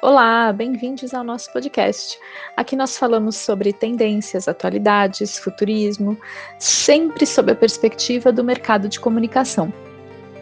Olá, 0.00 0.52
bem-vindos 0.52 1.12
ao 1.12 1.24
nosso 1.24 1.52
podcast. 1.52 2.16
Aqui 2.56 2.76
nós 2.76 2.96
falamos 2.96 3.34
sobre 3.34 3.72
tendências, 3.72 4.46
atualidades, 4.46 5.40
futurismo, 5.40 6.16
sempre 6.56 7.26
sob 7.26 7.50
a 7.50 7.54
perspectiva 7.56 8.30
do 8.30 8.44
mercado 8.44 8.88
de 8.88 9.00
comunicação. 9.00 9.72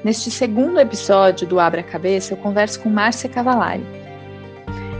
Neste 0.04 0.30
segundo 0.30 0.78
episódio 0.78 1.46
do 1.46 1.58
Abra 1.58 1.82
Cabeça, 1.82 2.34
eu 2.34 2.36
converso 2.36 2.80
com 2.80 2.90
Márcia 2.90 3.30
Cavalari. 3.30 3.82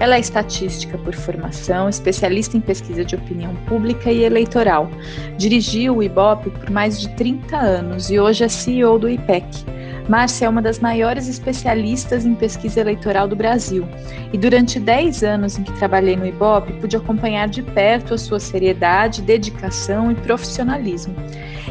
Ela 0.00 0.16
é 0.16 0.21
estatística 0.21 0.96
por 0.96 1.14
formação, 1.14 1.86
especialista 1.91 2.57
em 2.57 2.61
pesquisa 2.62 3.04
de 3.04 3.14
opinião 3.14 3.54
pública 3.66 4.11
e 4.11 4.25
eleitoral. 4.25 4.88
Dirigiu 5.36 5.98
o 5.98 6.02
IBOP 6.02 6.48
por 6.48 6.70
mais 6.70 6.98
de 6.98 7.14
30 7.14 7.54
anos 7.59 8.11
e 8.11 8.18
hoje 8.18 8.45
é 8.45 8.48
CEO 8.48 8.98
do 8.98 9.11
IPEC, 9.11 9.46
Márcia 10.09 10.46
é 10.46 10.48
uma 10.48 10.62
das 10.62 10.79
maiores 10.79 11.27
especialistas 11.27 12.25
em 12.25 12.34
pesquisa 12.34 12.80
eleitoral 12.80 13.27
do 13.27 13.34
Brasil 13.34 13.86
e 14.32 14.38
durante 14.38 14.79
10 14.79 15.25
anos 15.25 15.59
em 15.59 15.64
que 15.64 15.73
trabalhei 15.73 16.16
no 16.16 16.27
IBOP 16.27 16.73
pude 16.74 16.97
acompanhar 16.97 17.48
de 17.48 17.62
perto 17.62 18.14
a 18.14 18.19
sua 18.19 18.38
seriedade, 18.38 19.20
dedicação 19.23 20.12
e 20.12 20.14
profissionalismo. 20.14 21.14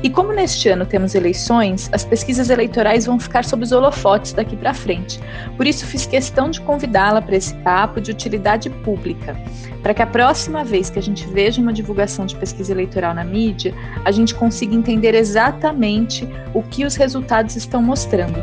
E 0.03 0.09
como 0.09 0.33
neste 0.33 0.69
ano 0.69 0.85
temos 0.85 1.15
eleições, 1.15 1.89
as 1.91 2.03
pesquisas 2.03 2.49
eleitorais 2.49 3.05
vão 3.05 3.19
ficar 3.19 3.45
sob 3.45 3.63
os 3.63 3.71
holofotes 3.71 4.33
daqui 4.33 4.55
para 4.55 4.73
frente. 4.73 5.19
Por 5.55 5.65
isso 5.65 5.85
fiz 5.85 6.05
questão 6.05 6.49
de 6.49 6.61
convidá-la 6.61 7.21
para 7.21 7.35
esse 7.35 7.53
papo 7.55 8.01
de 8.01 8.11
utilidade 8.11 8.69
pública, 8.69 9.35
para 9.81 9.93
que 9.93 10.01
a 10.01 10.07
próxima 10.07 10.63
vez 10.63 10.89
que 10.89 10.99
a 10.99 11.01
gente 11.01 11.25
veja 11.27 11.61
uma 11.61 11.73
divulgação 11.73 12.25
de 12.25 12.35
pesquisa 12.35 12.71
eleitoral 12.71 13.13
na 13.13 13.23
mídia, 13.23 13.73
a 14.03 14.11
gente 14.11 14.35
consiga 14.35 14.75
entender 14.75 15.15
exatamente 15.15 16.27
o 16.53 16.61
que 16.61 16.85
os 16.85 16.95
resultados 16.95 17.55
estão 17.55 17.81
mostrando. 17.81 18.39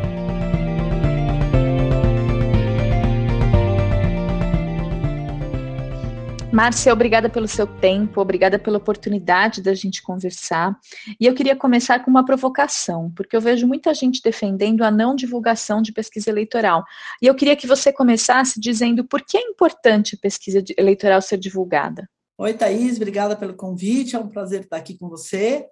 Márcia, 6.52 6.92
obrigada 6.92 7.30
pelo 7.30 7.48
seu 7.48 7.66
tempo, 7.66 8.20
obrigada 8.20 8.58
pela 8.58 8.76
oportunidade 8.76 9.62
da 9.62 9.72
gente 9.72 10.02
conversar. 10.02 10.78
E 11.18 11.24
eu 11.24 11.34
queria 11.34 11.56
começar 11.56 12.00
com 12.00 12.10
uma 12.10 12.26
provocação, 12.26 13.10
porque 13.16 13.34
eu 13.34 13.40
vejo 13.40 13.66
muita 13.66 13.94
gente 13.94 14.20
defendendo 14.22 14.82
a 14.82 14.90
não 14.90 15.16
divulgação 15.16 15.80
de 15.80 15.92
pesquisa 15.92 16.28
eleitoral. 16.28 16.84
E 17.22 17.26
eu 17.26 17.34
queria 17.34 17.56
que 17.56 17.66
você 17.66 17.90
começasse 17.90 18.60
dizendo 18.60 19.02
por 19.02 19.22
que 19.22 19.38
é 19.38 19.40
importante 19.40 20.14
a 20.14 20.18
pesquisa 20.20 20.62
eleitoral 20.76 21.22
ser 21.22 21.38
divulgada. 21.38 22.06
Oi, 22.36 22.52
Thaís, 22.52 22.96
obrigada 22.96 23.34
pelo 23.34 23.54
convite, 23.54 24.14
é 24.14 24.18
um 24.18 24.28
prazer 24.28 24.60
estar 24.60 24.76
aqui 24.76 24.98
com 24.98 25.08
você. 25.08 25.66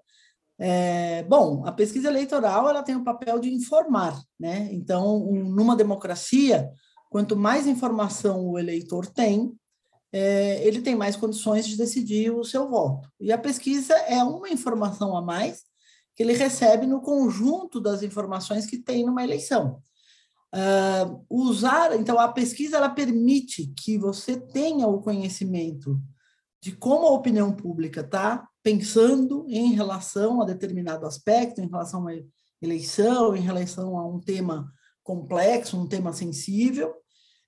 É, 0.58 1.24
bom, 1.24 1.62
a 1.66 1.72
pesquisa 1.72 2.08
eleitoral 2.08 2.70
ela 2.70 2.82
tem 2.82 2.96
o 2.96 3.04
papel 3.04 3.38
de 3.38 3.52
informar, 3.52 4.18
né? 4.38 4.70
Então, 4.72 5.28
um, 5.28 5.44
numa 5.44 5.76
democracia, 5.76 6.70
quanto 7.10 7.36
mais 7.36 7.66
informação 7.66 8.48
o 8.48 8.58
eleitor 8.58 9.06
tem, 9.06 9.54
é, 10.12 10.66
ele 10.66 10.80
tem 10.80 10.96
mais 10.96 11.16
condições 11.16 11.66
de 11.66 11.76
decidir 11.76 12.30
o 12.30 12.44
seu 12.44 12.68
voto. 12.68 13.08
E 13.20 13.32
a 13.32 13.38
pesquisa 13.38 13.94
é 13.94 14.22
uma 14.22 14.48
informação 14.48 15.16
a 15.16 15.22
mais 15.22 15.62
que 16.16 16.22
ele 16.22 16.32
recebe 16.32 16.86
no 16.86 17.00
conjunto 17.00 17.80
das 17.80 18.02
informações 18.02 18.66
que 18.66 18.78
tem 18.78 19.04
numa 19.04 19.22
eleição. 19.22 19.80
Uh, 20.52 21.24
usar, 21.30 21.94
então, 21.94 22.18
a 22.18 22.26
pesquisa 22.32 22.76
ela 22.76 22.90
permite 22.90 23.72
que 23.76 23.96
você 23.96 24.36
tenha 24.36 24.86
o 24.88 25.00
conhecimento 25.00 26.00
de 26.60 26.72
como 26.72 27.06
a 27.06 27.12
opinião 27.12 27.52
pública 27.52 28.00
está 28.00 28.46
pensando 28.62 29.46
em 29.48 29.72
relação 29.72 30.42
a 30.42 30.44
determinado 30.44 31.06
aspecto, 31.06 31.60
em 31.60 31.68
relação 31.68 32.06
a 32.08 32.12
eleição, 32.60 33.34
em 33.34 33.40
relação 33.40 33.96
a 33.96 34.06
um 34.06 34.20
tema 34.20 34.70
complexo, 35.02 35.80
um 35.80 35.88
tema 35.88 36.12
sensível, 36.12 36.94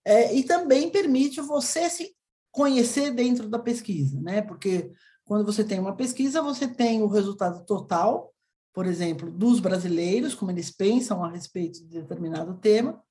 é, 0.05 0.35
e 0.35 0.45
também 0.45 0.91
permite 0.91 1.41
você 1.41 1.91
se 1.91 2.15
conhecer 2.53 3.11
dentro 3.11 3.49
da 3.49 3.59
pesquisa, 3.59 4.21
né? 4.21 4.43
Porque 4.43 4.93
quando 5.25 5.45
você 5.45 5.65
tem 5.65 5.81
uma 5.81 5.97
pesquisa, 5.97 6.43
você 6.43 6.69
tem 6.69 7.03
o 7.03 7.09
resultado 7.09 7.65
total, 7.65 8.33
por 8.73 8.87
exemplo, 8.87 9.31
dos 9.31 9.59
brasileiros, 9.59 10.35
como 10.35 10.51
eles 10.51 10.71
pensam 10.71 11.25
a 11.25 11.31
respeito 11.31 11.81
de 11.81 12.01
determinado 12.01 12.59
tema, 12.59 13.03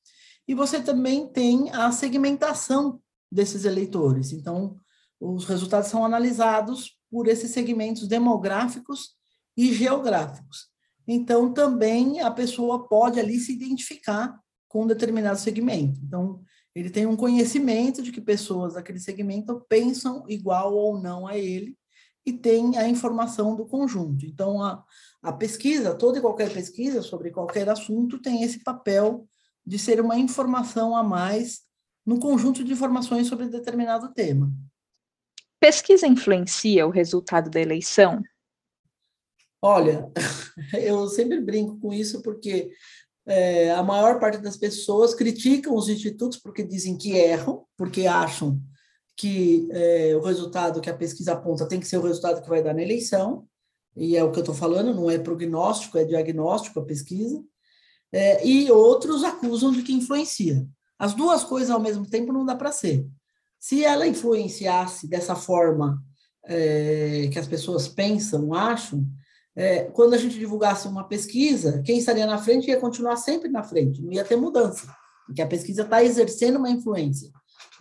e 0.48 0.54
você 0.54 0.82
também 0.82 1.28
tem 1.28 1.72
a 1.72 1.92
segmentação 1.92 3.02
desses 3.32 3.66
eleitores. 3.66 4.32
Então, 4.32 4.76
os 5.20 5.46
resultados 5.46 5.90
são 5.90 6.06
analisados 6.06 6.98
por 7.10 7.28
esses 7.28 7.52
segmentos 7.52 8.08
demográficos 8.08 9.16
e 9.56 9.74
geográficos. 9.74 10.70
Então, 11.08 11.54
também 11.54 12.22
a 12.22 12.32
pessoa 12.32 12.88
pode 12.88 13.20
ali 13.20 13.40
se 13.40 13.54
identificar 13.54 14.40
com 14.68 14.84
um 14.84 14.88
determinado 14.88 15.40
segmento. 15.40 16.00
Então, 16.04 16.42
ele 16.74 16.90
tem 16.90 17.06
um 17.06 17.16
conhecimento 17.16 18.02
de 18.02 18.12
que 18.12 18.22
pessoas 18.22 18.74
daquele 18.74 19.00
segmento 19.00 19.66
pensam 19.68 20.24
igual 20.28 20.74
ou 20.74 21.00
não 21.00 21.28
a 21.28 21.38
ele 21.38 21.78
e 22.26 22.32
tem 22.32 22.78
a 22.78 22.88
informação 22.88 23.56
do 23.56 23.66
conjunto. 23.66 24.26
Então, 24.26 24.62
a, 24.64 24.84
a 25.22 25.34
pesquisa, 25.34 25.96
toda 25.96 26.20
e 26.20 26.22
qualquer 26.22 26.52
pesquisa 26.54 27.02
sobre 27.02 27.32
qualquer 27.32 27.68
assunto 27.70 28.22
tem 28.22 28.44
esse 28.44 28.64
papel 28.64 29.28
de 29.66 29.78
ser 29.78 30.00
uma 30.00 30.18
informação 30.18 30.96
a 30.96 31.04
mais 31.04 31.62
no 32.06 32.20
conjunto 32.20 32.64
de 32.64 32.72
informações 32.72 33.28
sobre 33.28 33.48
determinado 33.48 34.14
tema. 34.14 34.52
Pesquisa 35.60 36.08
influencia 36.08 36.88
o 36.88 36.90
resultado 36.90 37.50
da 37.50 37.60
eleição? 37.60 38.22
Olha, 39.62 40.12
eu 40.74 41.08
sempre 41.08 41.40
brinco 41.40 41.80
com 41.80 41.94
isso 41.94 42.22
porque 42.22 42.72
é, 43.26 43.72
a 43.72 43.84
maior 43.84 44.20
parte 44.20 44.40
das 44.40 44.58
pessoas 44.58 45.14
criticam 45.14 45.76
os 45.76 45.88
institutos 45.90 46.40
porque 46.40 46.64
dizem 46.64 46.98
que 46.98 47.12
erram, 47.12 47.66
porque 47.78 48.08
acham 48.08 48.60
que 49.16 49.68
é, 49.72 50.16
o 50.16 50.22
resultado 50.22 50.82
que 50.82 50.90
a 50.90 50.98
pesquisa 50.98 51.34
aponta 51.34 51.68
tem 51.68 51.80
que 51.80 51.88
ser 51.88 51.98
o 51.98 52.02
resultado 52.02 52.42
que 52.42 52.50
vai 52.50 52.64
dar 52.64 52.74
na 52.74 52.82
eleição, 52.82 53.46
e 53.96 54.16
é 54.16 54.24
o 54.24 54.32
que 54.32 54.40
eu 54.40 54.42
estou 54.42 54.56
falando, 54.56 54.96
não 54.96 55.12
é 55.12 55.20
prognóstico, 55.20 55.98
é 55.98 56.04
diagnóstico 56.04 56.80
a 56.80 56.86
pesquisa, 56.86 57.44
é, 58.12 58.46
e 58.46 58.72
outros 58.72 59.24
acusam 59.24 59.72
de 59.72 59.84
que 59.84 59.94
influencia. 59.94 60.68
As 60.98 61.14
duas 61.14 61.44
coisas 61.44 61.70
ao 61.70 61.80
mesmo 61.80 62.08
tempo 62.10 62.34
não 62.34 62.46
dá 62.46 62.56
para 62.56 62.72
ser. 62.72 63.08
Se 63.60 63.84
ela 63.84 64.08
influenciasse 64.08 65.08
dessa 65.08 65.36
forma 65.36 66.04
é, 66.46 67.30
que 67.32 67.40
as 67.40 67.48
pessoas 67.48 67.88
pensam, 67.88 68.54
acham, 68.54 69.06
é, 69.56 69.84
quando 69.86 70.14
a 70.14 70.18
gente 70.18 70.40
divulgasse 70.40 70.88
uma 70.88 71.08
pesquisa, 71.08 71.82
quem 71.84 71.98
estaria 71.98 72.26
na 72.26 72.38
frente 72.38 72.70
ia 72.70 72.80
continuar 72.80 73.18
sempre 73.18 73.50
na 73.50 73.64
frente, 73.64 74.02
não 74.02 74.12
ia 74.12 74.24
ter 74.24 74.36
mudança, 74.36 74.88
porque 75.26 75.42
a 75.42 75.48
pesquisa 75.48 75.84
está 75.84 76.04
exercendo 76.04 76.58
uma 76.58 76.70
influência. 76.70 77.30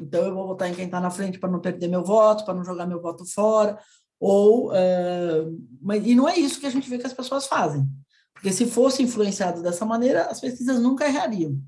Então, 0.01 0.25
eu 0.25 0.35
vou 0.35 0.47
votar 0.47 0.69
em 0.69 0.75
quem 0.75 0.87
está 0.87 1.01
na 1.01 1.11
frente 1.11 1.39
para 1.39 1.51
não 1.51 1.61
perder 1.61 1.89
meu 1.89 2.03
voto, 2.03 2.45
para 2.45 2.55
não 2.55 2.65
jogar 2.65 2.87
meu 2.87 3.01
voto 3.01 3.25
fora, 3.25 3.79
ou. 4.19 4.71
Uh, 4.71 5.59
mas, 5.81 6.05
e 6.07 6.15
não 6.15 6.29
é 6.29 6.39
isso 6.39 6.61
que 6.61 6.67
a 6.67 6.71
gente 6.71 6.89
vê 6.89 6.99
que 6.99 7.07
as 7.07 7.13
pessoas 7.13 7.47
fazem, 7.47 7.87
porque 8.33 8.53
se 8.53 8.67
fosse 8.67 9.03
influenciado 9.03 9.63
dessa 9.63 9.85
maneira, 9.85 10.25
as 10.25 10.41
pesquisas 10.41 10.81
nunca 10.81 11.07
errariam. 11.07 11.59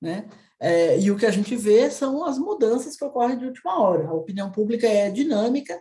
Né? 0.00 0.28
É, 0.58 0.98
e 0.98 1.10
o 1.10 1.16
que 1.16 1.26
a 1.26 1.30
gente 1.30 1.54
vê 1.54 1.90
são 1.90 2.24
as 2.24 2.38
mudanças 2.38 2.96
que 2.96 3.04
ocorrem 3.04 3.38
de 3.38 3.46
última 3.46 3.78
hora. 3.78 4.08
A 4.08 4.14
opinião 4.14 4.50
pública 4.50 4.86
é 4.86 5.10
dinâmica 5.10 5.78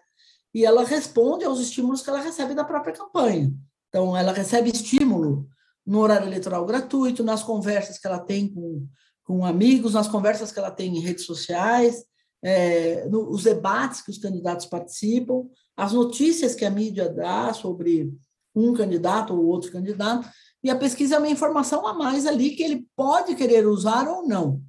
e 0.55 0.63
ela 0.63 0.85
responde 0.85 1.43
aos 1.43 1.59
estímulos 1.59 2.01
que 2.01 2.09
ela 2.09 2.21
recebe 2.21 2.55
da 2.55 2.63
própria 2.63 2.93
campanha. 2.93 3.53
Então, 3.89 4.15
ela 4.15 4.31
recebe 4.31 4.71
estímulo 4.71 5.49
no 5.85 5.99
horário 5.99 6.29
eleitoral 6.29 6.65
gratuito, 6.65 7.25
nas 7.25 7.43
conversas 7.43 7.99
que 7.99 8.07
ela 8.07 8.19
tem 8.19 8.47
com, 8.47 8.87
com 9.25 9.45
amigos, 9.45 9.95
nas 9.95 10.07
conversas 10.07 10.53
que 10.53 10.57
ela 10.57 10.71
tem 10.71 10.95
em 10.95 11.01
redes 11.01 11.25
sociais, 11.25 12.05
é, 12.41 13.05
no, 13.09 13.29
os 13.29 13.43
debates 13.43 14.01
que 14.01 14.09
os 14.09 14.17
candidatos 14.17 14.65
participam, 14.65 15.43
as 15.75 15.91
notícias 15.91 16.55
que 16.55 16.63
a 16.63 16.69
mídia 16.69 17.09
dá 17.09 17.51
sobre 17.51 18.13
um 18.55 18.73
candidato 18.73 19.33
ou 19.33 19.45
outro 19.47 19.73
candidato, 19.73 20.25
e 20.63 20.69
a 20.69 20.77
pesquisa 20.77 21.15
é 21.15 21.17
uma 21.17 21.27
informação 21.27 21.85
a 21.85 21.93
mais 21.93 22.25
ali 22.25 22.51
que 22.51 22.63
ele 22.63 22.87
pode 22.95 23.35
querer 23.35 23.67
usar 23.67 24.07
ou 24.07 24.25
não. 24.25 24.61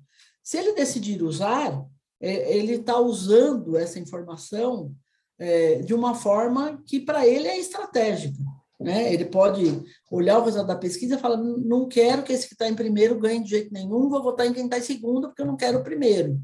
Se 0.43 0.59
ele 0.59 0.73
decidir 0.73 1.23
usar, 1.23 1.81
é, 2.21 2.59
ele 2.59 2.73
está 2.73 2.99
usando 2.99 3.77
essa 3.77 4.01
informação 4.01 4.93
é, 5.39 5.77
de 5.83 5.95
uma 5.95 6.15
forma 6.15 6.83
que 6.87 7.01
para 7.01 7.27
ele 7.27 7.49
é 7.49 7.59
estratégica. 7.59 8.39
Né? 8.79 9.13
Ele 9.13 9.25
pode 9.25 9.83
olhar 10.11 10.39
o 10.39 10.45
resultado 10.45 10.69
da 10.69 10.77
pesquisa 10.77 11.17
e 11.17 11.19
falar: 11.19 11.39
não 11.39 11.89
quero 11.89 12.23
que 12.23 12.33
esse 12.33 12.47
que 12.47 12.55
está 12.55 12.69
em 12.69 12.75
primeiro 12.75 13.19
ganhe 13.19 13.43
de 13.43 13.51
jeito 13.51 13.73
nenhum, 13.73 14.09
vou 14.09 14.23
votar 14.23 14.47
em 14.47 14.53
quem 14.53 14.65
está 14.65 14.79
em 14.79 14.83
segundo, 14.83 15.29
porque 15.29 15.43
eu 15.43 15.47
não 15.47 15.57
quero 15.57 15.79
o 15.79 15.85
primeiro. 15.85 16.39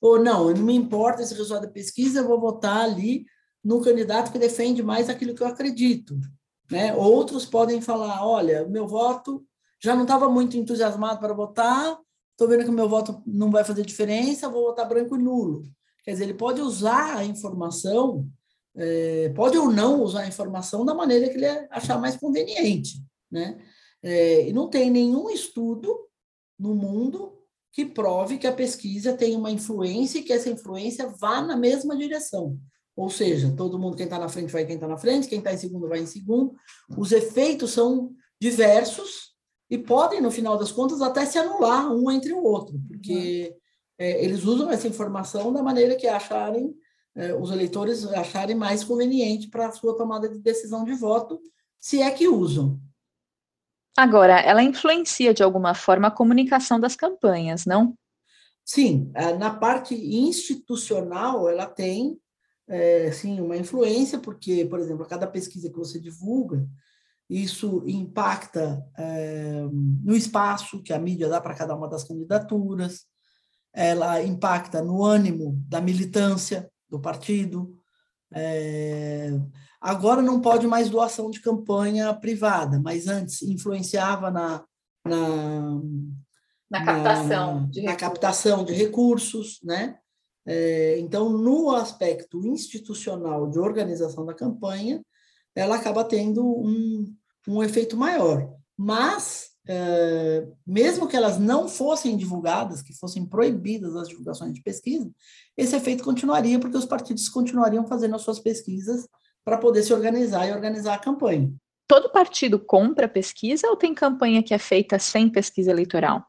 Ou 0.00 0.22
não, 0.22 0.50
não 0.50 0.62
me 0.62 0.74
importa 0.74 1.22
esse 1.22 1.34
resultado 1.34 1.66
da 1.66 1.72
pesquisa, 1.72 2.20
eu 2.20 2.26
vou 2.26 2.40
votar 2.40 2.84
ali 2.84 3.24
no 3.64 3.80
candidato 3.80 4.32
que 4.32 4.38
defende 4.38 4.82
mais 4.82 5.08
aquilo 5.08 5.34
que 5.34 5.42
eu 5.42 5.46
acredito. 5.46 6.18
Né? 6.70 6.94
Outros 6.94 7.44
podem 7.44 7.80
falar: 7.80 8.26
olha, 8.26 8.66
meu 8.66 8.86
voto 8.86 9.44
já 9.80 9.94
não 9.94 10.02
estava 10.02 10.28
muito 10.28 10.56
entusiasmado 10.56 11.18
para 11.18 11.34
votar, 11.34 11.98
estou 12.30 12.48
vendo 12.48 12.64
que 12.64 12.70
o 12.70 12.72
meu 12.72 12.88
voto 12.88 13.20
não 13.26 13.50
vai 13.50 13.64
fazer 13.64 13.84
diferença, 13.84 14.48
vou 14.48 14.66
votar 14.66 14.88
branco 14.88 15.16
e 15.16 15.18
nulo. 15.18 15.64
Quer 16.04 16.12
dizer, 16.12 16.24
ele 16.24 16.34
pode 16.34 16.60
usar 16.60 17.16
a 17.16 17.24
informação, 17.24 18.28
é, 18.74 19.28
pode 19.30 19.56
ou 19.56 19.70
não 19.70 20.02
usar 20.02 20.22
a 20.22 20.28
informação 20.28 20.84
da 20.84 20.94
maneira 20.94 21.28
que 21.28 21.36
ele 21.36 21.46
achar 21.70 22.00
mais 22.00 22.16
conveniente, 22.16 23.02
né? 23.30 23.58
É, 24.02 24.48
e 24.48 24.52
não 24.52 24.68
tem 24.68 24.90
nenhum 24.90 25.30
estudo 25.30 25.96
no 26.58 26.74
mundo 26.74 27.38
que 27.72 27.86
prove 27.86 28.36
que 28.36 28.46
a 28.46 28.52
pesquisa 28.52 29.16
tem 29.16 29.36
uma 29.36 29.50
influência 29.50 30.18
e 30.18 30.22
que 30.22 30.32
essa 30.32 30.50
influência 30.50 31.08
vá 31.08 31.40
na 31.40 31.56
mesma 31.56 31.96
direção. 31.96 32.58
Ou 32.94 33.08
seja, 33.08 33.54
todo 33.56 33.78
mundo, 33.78 33.96
quem 33.96 34.04
está 34.04 34.18
na 34.18 34.28
frente 34.28 34.52
vai 34.52 34.66
quem 34.66 34.74
está 34.74 34.86
na 34.86 34.98
frente, 34.98 35.28
quem 35.28 35.38
está 35.38 35.52
em 35.52 35.56
segundo 35.56 35.88
vai 35.88 36.00
em 36.00 36.06
segundo. 36.06 36.54
Os 36.96 37.10
efeitos 37.10 37.70
são 37.70 38.12
diversos 38.40 39.32
e 39.70 39.78
podem, 39.78 40.20
no 40.20 40.30
final 40.30 40.58
das 40.58 40.70
contas, 40.70 41.00
até 41.00 41.24
se 41.24 41.38
anular 41.38 41.90
um 41.90 42.10
entre 42.10 42.32
o 42.34 42.42
outro, 42.42 42.78
porque 42.86 43.56
é, 43.98 44.24
eles 44.24 44.44
usam 44.44 44.70
essa 44.70 44.88
informação 44.88 45.52
da 45.52 45.62
maneira 45.62 45.96
que 45.96 46.06
acharem, 46.06 46.74
é, 47.14 47.34
os 47.34 47.50
eleitores 47.50 48.04
acharem 48.06 48.56
mais 48.56 48.82
conveniente 48.82 49.48
para 49.48 49.68
a 49.68 49.72
sua 49.72 49.96
tomada 49.96 50.28
de 50.28 50.38
decisão 50.38 50.84
de 50.84 50.94
voto, 50.94 51.40
se 51.78 52.00
é 52.00 52.10
que 52.10 52.28
usam. 52.28 52.80
Agora, 53.96 54.40
ela 54.40 54.62
influencia 54.62 55.34
de 55.34 55.42
alguma 55.42 55.74
forma 55.74 56.08
a 56.08 56.10
comunicação 56.10 56.80
das 56.80 56.96
campanhas, 56.96 57.66
não? 57.66 57.94
Sim, 58.64 59.10
é, 59.14 59.36
na 59.36 59.54
parte 59.54 59.94
institucional, 59.94 61.48
ela 61.48 61.66
tem 61.66 62.18
é, 62.68 63.10
sim 63.12 63.40
uma 63.40 63.56
influência, 63.56 64.18
porque, 64.18 64.64
por 64.64 64.78
exemplo, 64.78 65.04
a 65.04 65.08
cada 65.08 65.26
pesquisa 65.26 65.68
que 65.68 65.76
você 65.76 66.00
divulga, 66.00 66.66
isso 67.28 67.82
impacta 67.86 68.84
é, 68.96 69.62
no 69.70 70.14
espaço 70.14 70.82
que 70.82 70.92
a 70.92 70.98
mídia 70.98 71.28
dá 71.28 71.40
para 71.40 71.54
cada 71.54 71.74
uma 71.74 71.88
das 71.88 72.04
candidaturas, 72.04 73.06
ela 73.72 74.22
impacta 74.22 74.82
no 74.82 75.02
ânimo 75.02 75.62
da 75.68 75.80
militância 75.80 76.70
do 76.90 77.00
partido. 77.00 77.78
É, 78.34 79.30
agora 79.80 80.22
não 80.22 80.40
pode 80.40 80.66
mais 80.66 80.90
doação 80.90 81.30
de 81.30 81.40
campanha 81.40 82.12
privada, 82.14 82.80
mas 82.80 83.08
antes 83.08 83.42
influenciava 83.42 84.30
na, 84.30 84.64
na, 85.06 85.80
na 86.70 86.84
captação, 86.84 87.60
na, 87.60 87.66
de, 87.66 87.82
na 87.82 87.96
captação 87.96 88.64
de 88.64 88.72
recursos, 88.72 89.58
né? 89.62 89.98
É, 90.44 90.98
então, 90.98 91.30
no 91.30 91.70
aspecto 91.70 92.44
institucional 92.46 93.48
de 93.48 93.58
organização 93.58 94.26
da 94.26 94.34
campanha, 94.34 95.00
ela 95.54 95.76
acaba 95.76 96.04
tendo 96.04 96.44
um, 96.44 97.14
um 97.46 97.62
efeito 97.62 97.96
maior. 97.96 98.52
Mas, 98.76 99.51
mesmo 100.66 101.06
que 101.06 101.16
elas 101.16 101.38
não 101.38 101.68
fossem 101.68 102.16
divulgadas, 102.16 102.82
que 102.82 102.92
fossem 102.92 103.24
proibidas 103.24 103.94
as 103.96 104.08
divulgações 104.08 104.52
de 104.52 104.62
pesquisa, 104.62 105.10
esse 105.56 105.76
efeito 105.76 106.02
continuaria, 106.02 106.58
porque 106.58 106.76
os 106.76 106.86
partidos 106.86 107.28
continuariam 107.28 107.86
fazendo 107.86 108.16
as 108.16 108.22
suas 108.22 108.38
pesquisas 108.38 109.06
para 109.44 109.58
poder 109.58 109.82
se 109.82 109.92
organizar 109.92 110.46
e 110.46 110.52
organizar 110.52 110.94
a 110.94 110.98
campanha. 110.98 111.52
Todo 111.86 112.10
partido 112.10 112.58
compra 112.58 113.08
pesquisa 113.08 113.68
ou 113.68 113.76
tem 113.76 113.94
campanha 113.94 114.42
que 114.42 114.54
é 114.54 114.58
feita 114.58 114.98
sem 114.98 115.28
pesquisa 115.28 115.70
eleitoral? 115.70 116.24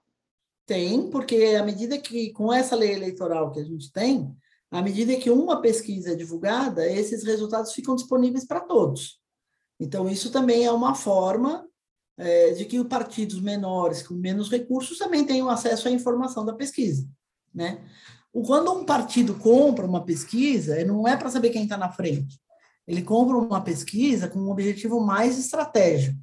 Tem, 0.66 1.10
porque 1.10 1.56
à 1.60 1.64
medida 1.64 1.98
que, 1.98 2.32
com 2.32 2.52
essa 2.52 2.76
lei 2.76 2.94
eleitoral 2.94 3.52
que 3.52 3.60
a 3.60 3.64
gente 3.64 3.92
tem, 3.92 4.36
à 4.72 4.82
medida 4.82 5.16
que 5.16 5.30
uma 5.30 5.62
pesquisa 5.62 6.14
é 6.14 6.16
divulgada, 6.16 6.90
esses 6.90 7.24
resultados 7.24 7.74
ficam 7.74 7.96
disponíveis 7.96 8.46
para 8.46 8.62
todos. 8.62 9.20
Então, 9.80 10.10
isso 10.10 10.32
também 10.32 10.66
é 10.66 10.72
uma 10.72 10.96
forma 10.96 11.68
é, 12.18 12.52
de 12.52 12.66
que 12.66 12.80
os 12.80 12.88
partidos 12.88 13.42
menores, 13.42 14.06
com 14.06 14.14
menos 14.14 14.50
recursos, 14.50 14.98
também 14.98 15.26
tenham 15.26 15.50
acesso 15.50 15.88
à 15.88 15.92
informação 15.92 16.46
da 16.46 16.54
pesquisa. 16.54 17.08
Né? 17.54 17.80
Quando 18.32 18.72
um 18.72 18.86
partido 18.86 19.36
compra 19.36 19.86
uma 19.86 20.04
pesquisa, 20.04 20.84
não 20.86 21.08
é 21.08 21.16
para 21.16 21.30
saber 21.30 21.50
quem 21.50 21.64
está 21.64 21.78
na 21.78 21.92
frente. 21.92 22.40
Ele 22.88 23.02
compra 23.02 23.38
uma 23.38 23.62
pesquisa 23.62 24.28
com 24.28 24.40
um 24.40 24.50
objetivo 24.50 25.00
mais 25.00 25.38
estratégico. 25.38 26.20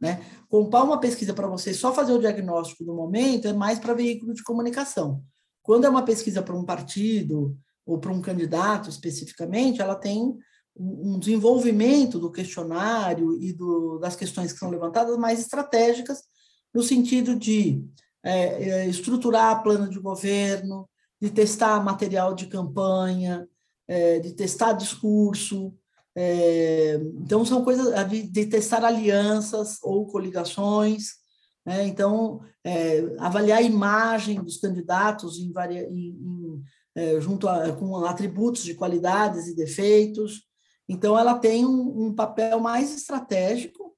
Né? 0.00 0.24
Comprar 0.48 0.82
uma 0.82 0.98
pesquisa 0.98 1.34
para 1.34 1.46
você 1.46 1.74
só 1.74 1.92
fazer 1.92 2.12
o 2.12 2.18
diagnóstico 2.18 2.84
do 2.84 2.94
momento 2.94 3.46
é 3.46 3.52
mais 3.52 3.78
para 3.78 3.94
veículo 3.94 4.32
de 4.32 4.42
comunicação. 4.42 5.22
Quando 5.62 5.84
é 5.84 5.88
uma 5.90 6.02
pesquisa 6.02 6.42
para 6.42 6.56
um 6.56 6.64
partido 6.64 7.56
ou 7.84 7.98
para 7.98 8.10
um 8.10 8.22
candidato 8.22 8.88
especificamente, 8.88 9.82
ela 9.82 9.94
tem 9.94 10.36
um 10.76 11.18
desenvolvimento 11.18 12.18
do 12.18 12.30
questionário 12.30 13.36
e 13.40 13.52
do, 13.52 13.98
das 13.98 14.16
questões 14.16 14.52
que 14.52 14.58
são 14.58 14.70
levantadas 14.70 15.16
mais 15.18 15.40
estratégicas, 15.40 16.22
no 16.72 16.82
sentido 16.82 17.36
de 17.36 17.84
é, 18.22 18.68
é 18.68 18.86
estruturar 18.86 19.62
plano 19.62 19.88
de 19.88 19.98
governo, 19.98 20.88
de 21.20 21.30
testar 21.30 21.82
material 21.82 22.34
de 22.34 22.46
campanha, 22.46 23.46
é, 23.88 24.18
de 24.20 24.32
testar 24.32 24.72
discurso, 24.72 25.74
é, 26.16 26.96
então, 27.16 27.44
são 27.44 27.64
coisas 27.64 28.08
de, 28.08 28.22
de, 28.22 28.46
testar 28.46 28.84
alianças 28.84 29.78
ou 29.82 30.06
coligações. 30.06 31.14
Né? 31.64 31.86
Então, 31.86 32.40
é, 32.64 33.14
avaliar 33.18 33.58
a 33.58 33.62
imagem 33.62 34.42
dos 34.42 34.58
candidatos 34.58 35.38
em, 35.38 35.52
em, 35.90 36.62
é, 36.94 37.20
junto 37.20 37.48
a, 37.48 37.72
com 37.72 37.96
atributos 38.04 38.64
de 38.64 38.74
qualidades 38.74 39.46
e 39.46 39.54
defeitos. 39.54 40.42
Então, 40.92 41.16
ela 41.16 41.38
tem 41.38 41.64
um, 41.64 42.06
um 42.06 42.12
papel 42.12 42.58
mais 42.58 42.92
estratégico 42.92 43.94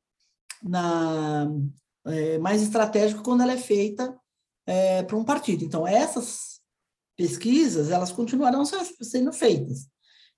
na 0.63 1.49
é, 2.05 2.37
mais 2.39 2.61
estratégico 2.63 3.23
quando 3.23 3.43
ela 3.43 3.53
é 3.53 3.57
feita 3.57 4.15
é, 4.67 5.03
para 5.03 5.17
um 5.17 5.25
partido. 5.25 5.65
Então, 5.65 5.87
essas 5.87 6.61
pesquisas 7.17 7.91
elas 7.91 8.13
continuarão 8.13 8.63
sendo 8.65 9.33
feitas. 9.33 9.89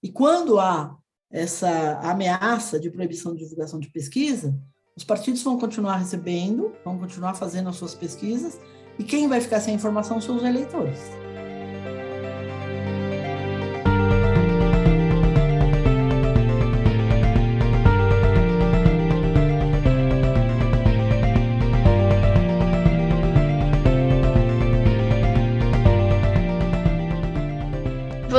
E 0.00 0.12
quando 0.12 0.60
há 0.60 0.96
essa 1.28 1.98
ameaça 2.00 2.78
de 2.78 2.88
proibição 2.88 3.34
de 3.34 3.42
divulgação 3.42 3.80
de 3.80 3.90
pesquisa, 3.90 4.56
os 4.96 5.02
partidos 5.02 5.42
vão 5.42 5.58
continuar 5.58 5.96
recebendo, 5.96 6.72
vão 6.84 6.98
continuar 6.98 7.34
fazendo 7.34 7.68
as 7.68 7.76
suas 7.76 7.94
pesquisas, 7.94 8.60
e 8.96 9.02
quem 9.02 9.26
vai 9.26 9.40
ficar 9.40 9.60
sem 9.60 9.74
informação 9.74 10.20
são 10.20 10.36
os 10.36 10.44
eleitores. 10.44 11.00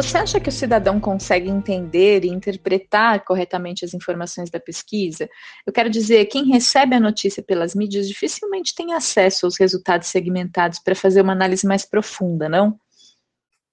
Você 0.05 0.19
acha 0.19 0.39
que 0.39 0.49
o 0.49 0.51
cidadão 0.51 0.99
consegue 0.99 1.49
entender 1.49 2.23
e 2.23 2.29
interpretar 2.29 3.25
corretamente 3.25 3.83
as 3.83 3.93
informações 3.93 4.51
da 4.51 4.59
pesquisa? 4.59 5.27
Eu 5.65 5.73
quero 5.73 5.89
dizer, 5.89 6.25
quem 6.25 6.45
recebe 6.45 6.95
a 6.95 6.99
notícia 6.99 7.41
pelas 7.41 7.73
mídias 7.73 8.07
dificilmente 8.07 8.75
tem 8.75 8.93
acesso 8.93 9.47
aos 9.47 9.57
resultados 9.57 10.07
segmentados 10.07 10.77
para 10.77 10.95
fazer 10.95 11.21
uma 11.21 11.33
análise 11.33 11.65
mais 11.65 11.85
profunda, 11.85 12.47
não? 12.47 12.79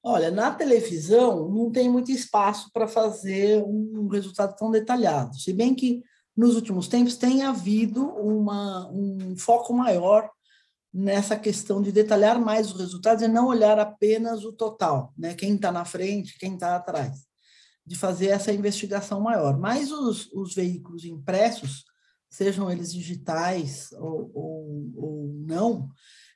Olha, 0.03 0.31
na 0.31 0.51
televisão 0.51 1.51
não 1.51 1.71
tem 1.71 1.89
muito 1.89 2.11
espaço 2.11 2.71
para 2.73 2.89
fazer 2.89 3.63
um 3.63 4.09
resultado 4.09 4.57
tão 4.57 4.71
detalhado, 4.71 5.37
se 5.37 5.53
bem 5.53 5.75
que 5.75 6.03
nos 6.35 6.57
últimos 6.57 6.89
tempos 6.89 7.15
tem 7.15 7.43
havido 7.43 8.07
uma, 8.07 8.91
um 8.91 9.37
foco 9.37 9.75
maior 9.75 10.31
nessa 10.93 11.37
questão 11.37 11.81
de 11.81 11.91
detalhar 11.91 12.39
mais 12.39 12.71
os 12.71 12.79
resultados 12.79 13.23
e 13.23 13.29
não 13.29 13.47
olhar 13.47 13.79
apenas 13.79 14.45
o 14.45 14.53
total, 14.53 15.13
né? 15.17 15.35
Quem 15.35 15.55
está 15.55 15.73
na 15.73 15.85
frente, 15.85 16.39
quem 16.39 16.55
está 16.55 16.77
atrás, 16.77 17.27
de 17.87 17.97
fazer 17.97 18.29
essa 18.29 18.53
investigação 18.53 19.21
maior. 19.21 19.59
Mas 19.59 19.91
os, 19.91 20.31
os 20.33 20.55
veículos 20.55 21.05
impressos, 21.05 21.85
sejam 22.29 22.71
eles 22.71 22.93
digitais 22.93 23.91
ou, 23.93 24.31
ou, 24.35 24.93
ou 24.97 25.35
não, 25.47 25.89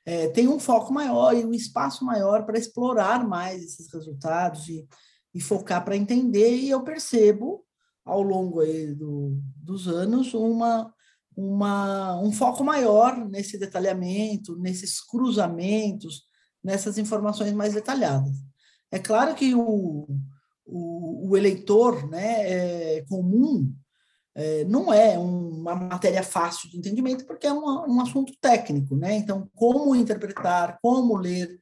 é, 0.05 0.27
tem 0.29 0.47
um 0.47 0.59
foco 0.59 0.91
maior 0.91 1.35
e 1.35 1.45
um 1.45 1.53
espaço 1.53 2.03
maior 2.03 2.45
para 2.45 2.57
explorar 2.57 3.27
mais 3.27 3.63
esses 3.63 3.91
resultados 3.91 4.67
e, 4.69 4.87
e 5.33 5.41
focar 5.41 5.83
para 5.83 5.97
entender. 5.97 6.55
E 6.55 6.69
eu 6.69 6.83
percebo 6.83 7.63
ao 8.03 8.21
longo 8.21 8.63
do, 8.95 9.37
dos 9.57 9.87
anos 9.87 10.33
uma 10.33 10.91
uma, 11.37 12.19
um 12.19 12.31
foco 12.31 12.63
maior 12.63 13.15
nesse 13.29 13.59
detalhamento, 13.59 14.57
nesses 14.57 14.99
cruzamentos, 14.99 16.23
nessas 16.63 16.97
informações 16.97 17.53
mais 17.53 17.75
detalhadas. 17.75 18.35
É 18.91 18.97
claro 18.97 19.35
que 19.35 19.53
o, 19.53 20.07
o, 20.65 21.29
o 21.29 21.37
eleitor 21.37 22.09
né, 22.09 22.97
é 22.97 23.05
comum 23.07 23.71
é, 24.33 24.65
não 24.65 24.93
é 24.93 25.17
uma 25.17 25.75
matéria 25.75 26.21
fácil 26.23 26.69
de 26.69 26.77
entendimento, 26.77 27.25
porque 27.25 27.47
é 27.47 27.53
um, 27.53 27.63
um 27.87 28.01
assunto 28.01 28.33
técnico. 28.39 28.95
Né? 28.95 29.15
Então, 29.15 29.49
como 29.55 29.95
interpretar, 29.95 30.79
como 30.81 31.15
ler, 31.15 31.59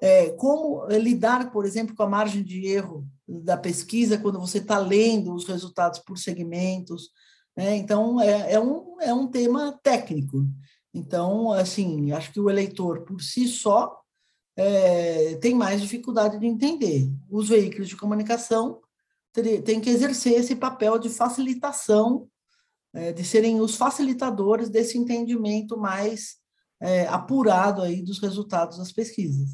é, 0.00 0.30
como 0.32 0.86
lidar, 0.88 1.50
por 1.50 1.64
exemplo, 1.64 1.94
com 1.94 2.02
a 2.02 2.08
margem 2.08 2.42
de 2.42 2.66
erro 2.66 3.06
da 3.26 3.56
pesquisa 3.56 4.18
quando 4.18 4.40
você 4.40 4.58
está 4.58 4.78
lendo 4.78 5.34
os 5.34 5.46
resultados 5.46 6.00
por 6.00 6.18
segmentos, 6.18 7.10
né? 7.58 7.74
Então, 7.74 8.20
é, 8.20 8.52
é, 8.52 8.60
um, 8.60 9.00
é 9.00 9.12
um 9.12 9.26
tema 9.26 9.76
técnico. 9.82 10.46
Então, 10.94 11.50
assim, 11.50 12.12
acho 12.12 12.32
que 12.32 12.38
o 12.38 12.48
eleitor, 12.48 13.02
por 13.02 13.20
si 13.20 13.48
só, 13.48 14.00
é, 14.56 15.34
tem 15.38 15.56
mais 15.56 15.80
dificuldade 15.80 16.38
de 16.38 16.46
entender. 16.46 17.12
Os 17.28 17.48
veículos 17.48 17.88
de 17.88 17.96
comunicação 17.96 18.80
têm 19.64 19.80
que 19.80 19.90
exercer 19.90 20.34
esse 20.34 20.54
papel 20.54 21.00
de 21.00 21.08
facilitação, 21.08 22.28
é, 22.94 23.12
de 23.12 23.24
serem 23.24 23.60
os 23.60 23.74
facilitadores 23.74 24.68
desse 24.70 24.96
entendimento 24.96 25.76
mais 25.76 26.36
é, 26.80 27.08
apurado 27.08 27.82
aí 27.82 28.02
dos 28.02 28.20
resultados 28.20 28.78
das 28.78 28.92
pesquisas. 28.92 29.50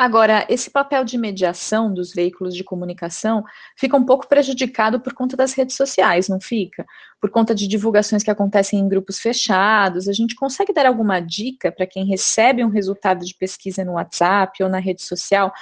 Agora, 0.00 0.46
esse 0.48 0.70
papel 0.70 1.04
de 1.04 1.18
mediação 1.18 1.92
dos 1.92 2.14
veículos 2.14 2.54
de 2.54 2.64
comunicação 2.64 3.44
fica 3.76 3.94
um 3.98 4.06
pouco 4.06 4.26
prejudicado 4.26 4.98
por 4.98 5.12
conta 5.12 5.36
das 5.36 5.52
redes 5.52 5.76
sociais, 5.76 6.26
não 6.26 6.40
fica? 6.40 6.86
Por 7.20 7.28
conta 7.28 7.54
de 7.54 7.68
divulgações 7.68 8.22
que 8.22 8.30
acontecem 8.30 8.78
em 8.78 8.88
grupos 8.88 9.20
fechados. 9.20 10.08
A 10.08 10.14
gente 10.14 10.34
consegue 10.34 10.72
dar 10.72 10.86
alguma 10.86 11.20
dica 11.20 11.70
para 11.70 11.86
quem 11.86 12.06
recebe 12.06 12.64
um 12.64 12.70
resultado 12.70 13.26
de 13.26 13.34
pesquisa 13.34 13.84
no 13.84 13.92
WhatsApp 13.92 14.62
ou 14.62 14.70
na 14.70 14.78
rede 14.78 15.02
social, 15.02 15.52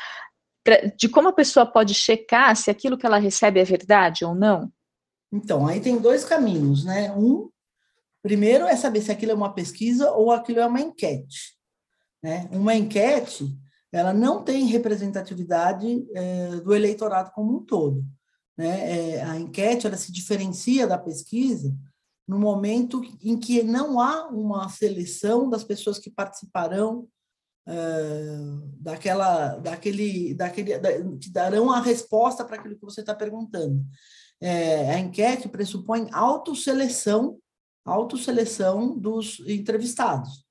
de 0.96 1.08
como 1.08 1.30
a 1.30 1.32
pessoa 1.32 1.66
pode 1.66 1.92
checar 1.92 2.54
se 2.54 2.70
aquilo 2.70 2.96
que 2.96 3.06
ela 3.06 3.18
recebe 3.18 3.58
é 3.58 3.64
verdade 3.64 4.24
ou 4.24 4.36
não? 4.36 4.70
Então, 5.32 5.66
aí 5.66 5.80
tem 5.80 5.98
dois 5.98 6.24
caminhos, 6.24 6.84
né? 6.84 7.10
Um, 7.10 7.50
primeiro 8.22 8.66
é 8.66 8.76
saber 8.76 9.00
se 9.00 9.10
aquilo 9.10 9.32
é 9.32 9.34
uma 9.34 9.52
pesquisa 9.52 10.12
ou 10.12 10.30
aquilo 10.30 10.60
é 10.60 10.66
uma 10.66 10.80
enquete. 10.80 11.58
Né? 12.22 12.48
Uma 12.52 12.76
enquete 12.76 13.58
ela 13.92 14.12
não 14.12 14.42
tem 14.42 14.66
representatividade 14.66 16.06
é, 16.14 16.56
do 16.56 16.74
eleitorado 16.74 17.30
como 17.32 17.56
um 17.56 17.64
todo. 17.64 18.04
Né? 18.56 19.16
É, 19.16 19.22
a 19.22 19.38
enquete 19.38 19.86
ela 19.86 19.96
se 19.96 20.12
diferencia 20.12 20.86
da 20.86 20.98
pesquisa 20.98 21.74
no 22.26 22.38
momento 22.38 23.00
em 23.22 23.38
que 23.38 23.62
não 23.62 23.98
há 23.98 24.28
uma 24.28 24.68
seleção 24.68 25.48
das 25.48 25.64
pessoas 25.64 25.98
que 25.98 26.10
participarão 26.10 27.08
é, 27.66 28.38
daquela, 28.80 29.56
daquele, 29.56 30.34
daquele, 30.34 30.78
da, 30.78 30.90
que 31.16 31.30
darão 31.30 31.70
a 31.70 31.80
resposta 31.80 32.44
para 32.44 32.56
aquilo 32.56 32.76
que 32.76 32.84
você 32.84 33.00
está 33.00 33.14
perguntando. 33.14 33.82
É, 34.40 34.90
a 34.94 34.98
enquete 34.98 35.48
pressupõe 35.48 36.08
autoseleção, 36.12 37.38
autoseleção 37.84 38.98
dos 38.98 39.40
entrevistados. 39.40 40.44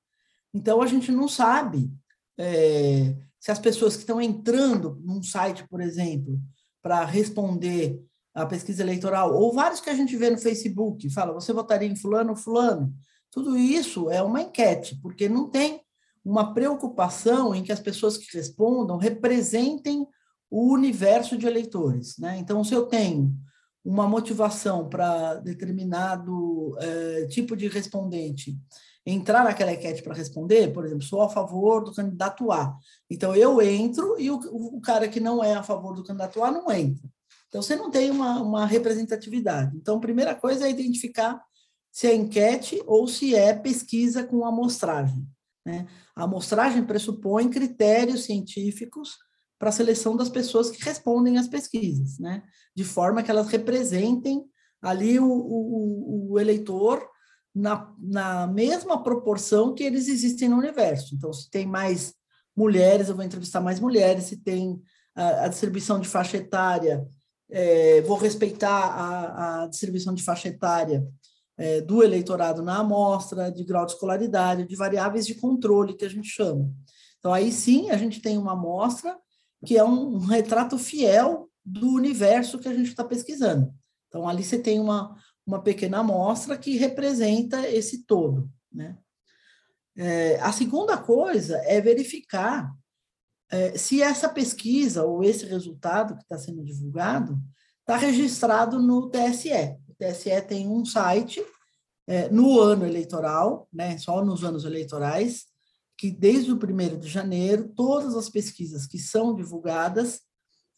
Então, 0.52 0.82
a 0.82 0.86
gente 0.86 1.12
não 1.12 1.28
sabe 1.28 1.92
é, 2.38 3.14
se 3.40 3.50
as 3.50 3.58
pessoas 3.58 3.94
que 3.94 4.00
estão 4.00 4.20
entrando 4.20 5.00
num 5.04 5.22
site, 5.22 5.66
por 5.68 5.80
exemplo, 5.80 6.40
para 6.82 7.04
responder 7.04 8.00
a 8.34 8.46
pesquisa 8.46 8.82
eleitoral, 8.82 9.34
ou 9.34 9.52
vários 9.52 9.80
que 9.80 9.90
a 9.90 9.94
gente 9.94 10.16
vê 10.16 10.30
no 10.30 10.38
Facebook, 10.38 11.08
fala, 11.10 11.32
você 11.32 11.52
votaria 11.52 11.88
em 11.88 11.96
fulano 11.96 12.30
ou 12.30 12.36
fulano? 12.36 12.92
Tudo 13.30 13.56
isso 13.56 14.10
é 14.10 14.22
uma 14.22 14.42
enquete, 14.42 14.98
porque 15.02 15.28
não 15.28 15.48
tem 15.50 15.80
uma 16.24 16.52
preocupação 16.52 17.54
em 17.54 17.62
que 17.62 17.72
as 17.72 17.80
pessoas 17.80 18.16
que 18.16 18.36
respondam 18.36 18.96
representem 18.96 20.06
o 20.50 20.72
universo 20.72 21.36
de 21.36 21.46
eleitores. 21.46 22.16
Né? 22.18 22.38
Então, 22.38 22.62
se 22.64 22.74
eu 22.74 22.86
tenho 22.86 23.34
uma 23.84 24.06
motivação 24.06 24.88
para 24.88 25.34
determinado 25.36 26.76
eh, 26.80 27.26
tipo 27.30 27.56
de 27.56 27.68
respondente 27.68 28.58
entrar 29.10 29.42
naquela 29.42 29.72
enquete 29.72 30.02
para 30.02 30.14
responder, 30.14 30.72
por 30.72 30.84
exemplo, 30.84 31.02
sou 31.02 31.22
a 31.22 31.28
favor 31.28 31.82
do 31.82 31.94
candidato 31.94 32.52
A. 32.52 32.76
Então, 33.10 33.34
eu 33.34 33.60
entro 33.62 34.16
e 34.18 34.30
o, 34.30 34.36
o, 34.36 34.80
cara 34.80 35.08
que 35.08 35.18
não 35.18 35.42
é 35.42 35.54
a 35.54 35.62
favor 35.62 35.94
do 35.94 36.04
candidato 36.04 36.42
A 36.44 36.50
não 36.50 36.70
entra. 36.70 37.08
Então, 37.48 37.62
você 37.62 37.74
não 37.74 37.90
tem 37.90 38.10
uma, 38.10 38.42
uma 38.42 38.66
representatividade. 38.66 39.74
Então, 39.76 39.96
a 39.96 40.00
primeira 40.00 40.34
coisa 40.34 40.66
é 40.66 40.70
identificar 40.70 41.42
se 41.90 42.06
é 42.06 42.14
enquete 42.14 42.82
ou 42.86 43.08
se 43.08 43.34
é 43.34 43.54
pesquisa 43.54 44.22
com 44.22 44.44
amostragem. 44.44 45.26
Né? 45.64 45.86
A 46.14 46.24
amostragem 46.24 46.84
pressupõe 46.84 47.48
critérios 47.48 48.24
científicos 48.24 49.16
para 49.58 49.70
a 49.70 49.72
seleção 49.72 50.16
das 50.16 50.28
pessoas 50.28 50.70
que 50.70 50.84
respondem 50.84 51.38
às 51.38 51.48
pesquisas, 51.48 52.18
né? 52.18 52.42
de 52.76 52.84
forma 52.84 53.22
que 53.22 53.30
elas 53.30 53.48
representem 53.48 54.44
ali 54.82 55.18
o, 55.18 55.26
o, 55.26 56.32
o 56.32 56.38
eleitor 56.38 57.08
na, 57.58 57.92
na 57.98 58.46
mesma 58.46 59.02
proporção 59.02 59.74
que 59.74 59.82
eles 59.82 60.08
existem 60.08 60.48
no 60.48 60.56
universo. 60.56 61.14
Então, 61.14 61.32
se 61.32 61.50
tem 61.50 61.66
mais 61.66 62.14
mulheres, 62.56 63.08
eu 63.08 63.16
vou 63.16 63.24
entrevistar 63.24 63.60
mais 63.60 63.80
mulheres, 63.80 64.24
se 64.24 64.36
tem 64.36 64.80
a, 65.14 65.44
a 65.44 65.48
distribuição 65.48 65.98
de 65.98 66.08
faixa 66.08 66.36
etária, 66.36 67.04
é, 67.50 68.00
vou 68.02 68.16
respeitar 68.16 68.68
a, 68.70 69.62
a, 69.62 69.66
distribuição 69.66 70.14
de 70.14 70.22
faixa 70.22 70.48
etária 70.48 71.04
é, 71.56 71.80
do 71.80 72.02
eleitorado 72.02 72.62
na 72.62 72.78
amostra, 72.78 73.50
de 73.50 73.64
grau 73.64 73.84
de 73.84 73.92
escolaridade, 73.92 74.66
de 74.66 74.76
variáveis 74.76 75.26
de 75.26 75.34
controle, 75.34 75.96
que 75.96 76.04
a 76.04 76.10
gente 76.10 76.28
chama. 76.28 76.70
Então, 77.18 77.34
aí 77.34 77.50
sim, 77.50 77.90
a 77.90 77.96
gente 77.96 78.20
tem 78.20 78.38
uma 78.38 78.52
amostra 78.52 79.16
que 79.66 79.76
é 79.76 79.82
um, 79.82 80.14
um 80.14 80.18
retrato 80.18 80.78
fiel 80.78 81.48
do 81.64 81.88
universo 81.88 82.58
que 82.58 82.68
a 82.68 82.74
gente 82.74 82.88
está 82.88 83.02
pesquisando. 83.02 83.72
Então, 84.06 84.28
ali 84.28 84.44
você 84.44 84.58
tem 84.58 84.78
uma, 84.78 85.16
uma 85.48 85.62
pequena 85.62 86.00
amostra 86.00 86.58
que 86.58 86.76
representa 86.76 87.66
esse 87.66 88.04
todo. 88.04 88.50
Né? 88.70 88.98
É, 89.96 90.38
a 90.40 90.52
segunda 90.52 90.98
coisa 90.98 91.56
é 91.64 91.80
verificar 91.80 92.70
é, 93.50 93.78
se 93.78 94.02
essa 94.02 94.28
pesquisa 94.28 95.04
ou 95.06 95.24
esse 95.24 95.46
resultado 95.46 96.14
que 96.16 96.22
está 96.22 96.36
sendo 96.36 96.62
divulgado 96.62 97.40
está 97.80 97.96
registrado 97.96 98.78
no 98.78 99.08
TSE. 99.08 99.74
O 99.88 99.94
TSE 99.94 100.42
tem 100.42 100.68
um 100.68 100.84
site 100.84 101.42
é, 102.06 102.28
no 102.28 102.60
ano 102.60 102.84
eleitoral, 102.84 103.66
né, 103.72 103.96
só 103.96 104.22
nos 104.22 104.44
anos 104.44 104.66
eleitorais, 104.66 105.46
que 105.96 106.10
desde 106.10 106.52
o 106.52 106.56
1 106.56 106.98
de 106.98 107.08
janeiro, 107.08 107.72
todas 107.74 108.14
as 108.14 108.28
pesquisas 108.28 108.86
que 108.86 108.98
são 108.98 109.34
divulgadas, 109.34 110.20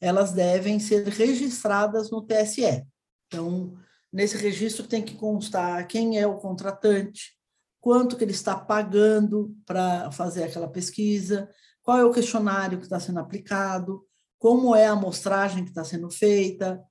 elas 0.00 0.32
devem 0.32 0.78
ser 0.78 1.08
registradas 1.08 2.08
no 2.08 2.22
TSE. 2.22 2.86
Então, 3.26 3.76
Nesse 4.12 4.36
registro 4.36 4.86
tem 4.86 5.02
que 5.02 5.14
constar 5.14 5.86
quem 5.86 6.18
é 6.18 6.26
o 6.26 6.38
contratante, 6.38 7.32
quanto 7.80 8.16
que 8.16 8.24
ele 8.24 8.32
está 8.32 8.56
pagando 8.56 9.56
para 9.64 10.10
fazer 10.10 10.44
aquela 10.44 10.68
pesquisa, 10.68 11.48
qual 11.82 11.98
é 11.98 12.04
o 12.04 12.12
questionário 12.12 12.78
que 12.78 12.84
está 12.84 13.00
sendo 13.00 13.20
aplicado, 13.20 14.04
como 14.38 14.74
é 14.74 14.86
a 14.86 14.92
amostragem 14.92 15.64
que 15.64 15.70
está 15.70 15.84
sendo 15.84 16.10
feita, 16.10 16.82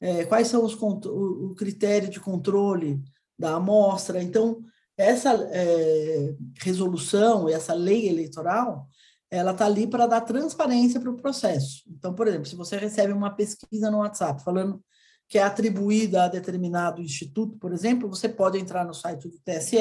é, 0.00 0.24
quais 0.24 0.48
são 0.48 0.64
os 0.64 0.74
o, 0.74 1.54
critério 1.56 2.08
de 2.08 2.20
controle 2.20 3.02
da 3.38 3.54
amostra. 3.54 4.22
Então, 4.22 4.60
essa 4.96 5.32
é, 5.52 6.34
resolução, 6.60 7.48
essa 7.48 7.74
lei 7.74 8.08
eleitoral, 8.08 8.88
ela 9.30 9.52
está 9.52 9.66
ali 9.66 9.86
para 9.86 10.06
dar 10.06 10.22
transparência 10.22 11.00
para 11.00 11.10
o 11.10 11.16
processo. 11.16 11.82
Então, 11.88 12.14
por 12.14 12.26
exemplo, 12.26 12.46
se 12.46 12.56
você 12.56 12.76
recebe 12.76 13.12
uma 13.12 13.34
pesquisa 13.34 13.90
no 13.90 13.98
WhatsApp 13.98 14.42
falando 14.42 14.82
que 15.28 15.38
é 15.38 15.42
atribuída 15.42 16.24
a 16.24 16.28
determinado 16.28 17.02
instituto, 17.02 17.58
por 17.58 17.72
exemplo, 17.72 18.08
você 18.08 18.28
pode 18.28 18.58
entrar 18.58 18.84
no 18.84 18.94
site 18.94 19.28
do 19.28 19.38
TSE, 19.40 19.76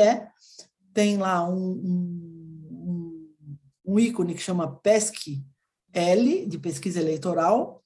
tem 0.93 1.17
lá 1.17 1.47
um, 1.47 1.71
um, 1.71 3.33
um 3.85 3.99
ícone 3.99 4.35
que 4.35 4.41
chama 4.41 4.75
PESC 4.79 5.41
L, 5.93 6.45
de 6.45 6.59
pesquisa 6.59 6.99
eleitoral, 6.99 7.81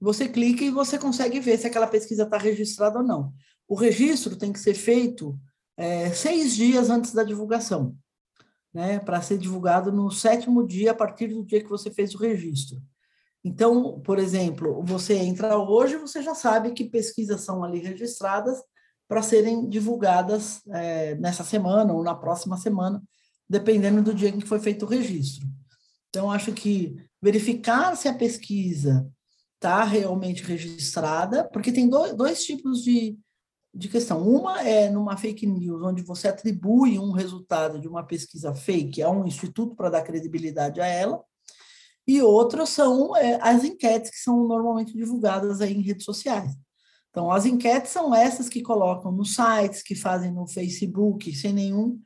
você 0.00 0.28
clica 0.28 0.64
e 0.64 0.70
você 0.70 0.98
consegue 0.98 1.38
ver 1.40 1.58
se 1.58 1.66
aquela 1.66 1.86
pesquisa 1.86 2.24
está 2.24 2.36
registrada 2.36 2.98
ou 2.98 3.04
não. 3.04 3.32
O 3.68 3.74
registro 3.74 4.36
tem 4.36 4.52
que 4.52 4.58
ser 4.58 4.74
feito 4.74 5.38
é, 5.76 6.10
seis 6.10 6.54
dias 6.54 6.90
antes 6.90 7.12
da 7.12 7.22
divulgação, 7.22 7.96
né, 8.74 8.98
para 8.98 9.22
ser 9.22 9.38
divulgado 9.38 9.92
no 9.92 10.10
sétimo 10.10 10.66
dia, 10.66 10.90
a 10.90 10.94
partir 10.94 11.28
do 11.28 11.44
dia 11.44 11.62
que 11.62 11.68
você 11.68 11.90
fez 11.90 12.14
o 12.14 12.18
registro. 12.18 12.82
Então, 13.46 14.00
por 14.00 14.18
exemplo, 14.18 14.82
você 14.82 15.14
entra 15.14 15.56
hoje, 15.56 15.96
você 15.98 16.20
já 16.20 16.34
sabe 16.34 16.72
que 16.72 16.90
pesquisas 16.90 17.42
são 17.42 17.62
ali 17.62 17.78
registradas 17.78 18.60
para 19.06 19.22
serem 19.22 19.68
divulgadas 19.68 20.62
é, 20.66 21.14
nessa 21.14 21.44
semana 21.44 21.92
ou 21.92 22.02
na 22.02 22.12
próxima 22.12 22.56
semana, 22.56 23.00
dependendo 23.48 24.02
do 24.02 24.12
dia 24.12 24.30
em 24.30 24.40
que 24.40 24.48
foi 24.48 24.58
feito 24.58 24.84
o 24.84 24.88
registro. 24.88 25.46
Então, 26.08 26.28
acho 26.28 26.52
que 26.52 26.96
verificar 27.22 27.96
se 27.96 28.08
a 28.08 28.14
pesquisa 28.14 29.08
está 29.54 29.84
realmente 29.84 30.42
registrada, 30.42 31.44
porque 31.44 31.70
tem 31.70 31.88
dois, 31.88 32.14
dois 32.16 32.44
tipos 32.44 32.82
de, 32.82 33.16
de 33.72 33.88
questão. 33.88 34.28
Uma 34.28 34.66
é 34.66 34.90
numa 34.90 35.16
fake 35.16 35.46
news, 35.46 35.84
onde 35.84 36.02
você 36.02 36.26
atribui 36.26 36.98
um 36.98 37.12
resultado 37.12 37.78
de 37.78 37.86
uma 37.86 38.02
pesquisa 38.02 38.52
fake 38.52 39.04
a 39.04 39.08
um 39.08 39.24
instituto 39.24 39.76
para 39.76 39.90
dar 39.90 40.02
credibilidade 40.02 40.80
a 40.80 40.86
ela, 40.86 41.22
e 42.06 42.22
outros 42.22 42.70
são 42.70 43.16
é, 43.16 43.38
as 43.42 43.64
enquetes 43.64 44.10
que 44.10 44.18
são 44.18 44.46
normalmente 44.46 44.96
divulgadas 44.96 45.60
aí 45.60 45.74
em 45.74 45.82
redes 45.82 46.04
sociais. 46.04 46.52
Então, 47.10 47.30
as 47.30 47.46
enquetes 47.46 47.90
são 47.90 48.14
essas 48.14 48.48
que 48.48 48.60
colocam 48.60 49.10
nos 49.10 49.34
sites, 49.34 49.82
que 49.82 49.94
fazem 49.94 50.30
no 50.30 50.46
Facebook, 50.46 51.34
sem 51.34 51.52
nenhum 51.52 51.98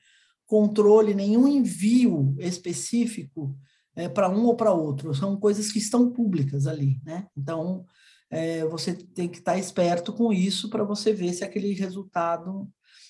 controle, 0.47 1.15
nenhum 1.15 1.49
envio 1.49 2.35
específico 2.39 3.57
é, 3.97 4.09
para 4.09 4.29
um 4.29 4.47
ou 4.47 4.55
para 4.55 4.73
outro. 4.73 5.13
São 5.13 5.37
coisas 5.37 5.73
que 5.73 5.79
estão 5.79 6.11
públicas 6.11 6.67
ali, 6.67 7.01
né? 7.05 7.27
Então, 7.37 7.85
é, 8.31 8.65
você 8.65 8.95
tem 8.95 9.29
que 9.29 9.39
estar 9.39 9.59
esperto 9.59 10.13
com 10.13 10.33
isso 10.33 10.71
para 10.71 10.85
você 10.85 11.13
ver 11.13 11.33
se 11.33 11.45
aquele 11.45 11.75
resultado. 11.75 12.69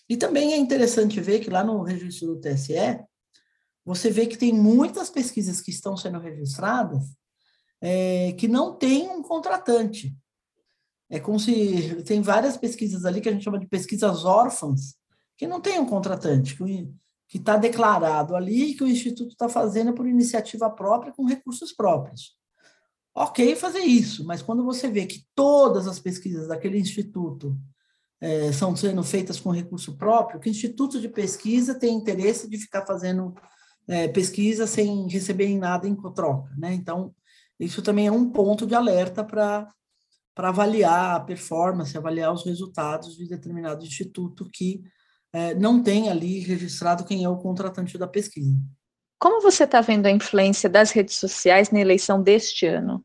E 0.09 0.17
também 0.17 0.55
é 0.55 0.57
interessante 0.57 1.21
ver 1.21 1.41
que 1.41 1.51
lá 1.51 1.63
no 1.63 1.83
registro 1.83 2.29
do 2.29 2.41
TSE, 2.41 2.99
você 3.95 4.09
vê 4.09 4.27
que 4.27 4.39
tem 4.39 4.53
muitas 4.53 5.11
pesquisas 5.11 5.61
que 5.61 5.71
estão 5.71 5.97
sendo 5.97 6.21
registradas 6.21 7.03
é, 7.81 8.33
que 8.33 8.47
não 8.47 8.77
tem 8.77 9.09
um 9.09 9.21
contratante. 9.21 10.15
É 11.09 11.19
como 11.19 11.41
se 11.41 12.03
tem 12.05 12.23
várias 12.23 12.57
pesquisas 12.57 13.05
ali 13.05 13.21
que 13.21 13.29
a 13.29 13.33
gente 13.33 13.43
chama 13.43 13.59
de 13.59 13.67
pesquisas 13.67 14.25
órfãs, 14.25 14.95
que 15.37 15.47
não 15.47 15.61
tem 15.61 15.81
um 15.81 15.87
contratante, 15.87 16.57
que, 16.57 16.89
está 17.37 17.57
declarado 17.57 18.37
ali 18.37 18.75
que 18.75 18.85
o 18.85 18.89
Instituto 18.89 19.33
está 19.33 19.49
fazendo 19.49 19.93
por 19.93 20.07
iniciativa 20.07 20.71
própria 20.71 21.13
com 21.13 21.25
recursos 21.25 21.73
próprios. 21.73 22.37
Ok 23.13 23.57
fazer 23.57 23.81
isso, 23.81 24.25
mas 24.25 24.41
quando 24.41 24.65
você 24.65 24.89
vê 24.89 25.05
que 25.05 25.27
todas 25.35 25.89
as 25.89 25.99
pesquisas 25.99 26.47
daquele 26.47 26.79
instituto 26.79 27.59
é, 28.21 28.53
são 28.53 28.77
sendo 28.77 29.03
feitas 29.03 29.41
com 29.41 29.51
recurso 29.51 29.97
próprio, 29.97 30.39
que 30.39 30.49
o 30.49 30.51
instituto 30.51 31.01
de 31.01 31.09
pesquisa 31.09 31.75
tem 31.75 31.95
interesse 31.97 32.49
de 32.49 32.57
ficar 32.57 32.87
fazendo 32.87 33.35
é, 33.89 34.09
pesquisa 34.09 34.67
sem 34.67 35.09
receber 35.09 35.57
nada 35.57 35.89
em 35.89 35.95
troca. 36.13 36.53
Né? 36.57 36.75
Então, 36.75 37.15
isso 37.59 37.83
também 37.83 38.07
é 38.07 38.13
um 38.13 38.31
ponto 38.31 38.67
de 38.67 38.75
alerta 38.75 39.23
para 39.23 39.69
avaliar 40.37 41.17
a 41.17 41.21
performance, 41.21 41.97
avaliar 41.97 42.33
os 42.33 42.45
resultados 42.45 43.17
de 43.17 43.29
determinado 43.29 43.85
instituto 43.85 44.49
que 44.53 44.83
é, 45.33 45.55
não 45.55 45.83
tem 45.83 46.09
ali 46.09 46.41
registrado 46.41 47.05
quem 47.05 47.25
é 47.25 47.29
o 47.29 47.39
contratante 47.39 47.97
da 47.99 48.07
pesquisa. 48.07 48.59
Como 49.19 49.43
você 49.43 49.65
está 49.65 49.81
vendo 49.81 50.07
a 50.07 50.11
influência 50.11 50.69
das 50.69 50.91
redes 50.93 51.17
sociais 51.17 51.71
na 51.71 51.79
eleição 51.79 52.23
deste 52.23 52.67
ano? 52.67 53.05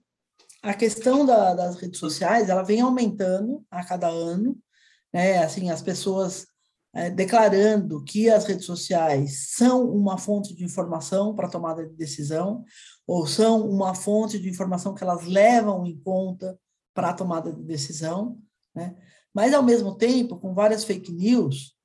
A 0.63 0.73
questão 0.73 1.25
da, 1.25 1.53
das 1.53 1.75
redes 1.75 1.99
sociais, 1.99 2.49
ela 2.49 2.63
vem 2.63 2.81
aumentando 2.81 3.63
a 3.69 3.83
cada 3.83 4.07
ano, 4.07 4.57
né? 5.13 5.43
Assim, 5.43 5.69
as 5.69 5.81
pessoas 5.81 6.47
é, 6.95 7.09
declarando 7.09 8.01
que 8.05 8.29
as 8.29 8.45
redes 8.45 8.65
sociais 8.65 9.49
são 9.49 9.83
uma 9.91 10.17
fonte 10.17 10.55
de 10.55 10.63
informação 10.63 11.35
para 11.35 11.49
tomada 11.49 11.85
de 11.85 11.93
decisão, 11.93 12.63
ou 13.05 13.27
são 13.27 13.69
uma 13.69 13.93
fonte 13.93 14.39
de 14.39 14.49
informação 14.49 14.95
que 14.95 15.03
elas 15.03 15.25
levam 15.25 15.85
em 15.85 15.99
conta 15.99 16.57
para 16.93 17.09
a 17.09 17.13
tomada 17.13 17.51
de 17.51 17.61
decisão, 17.61 18.39
né? 18.73 18.95
Mas, 19.33 19.53
ao 19.53 19.61
mesmo 19.61 19.97
tempo, 19.97 20.37
com 20.37 20.53
várias 20.53 20.85
fake 20.85 21.11
news, 21.11 21.75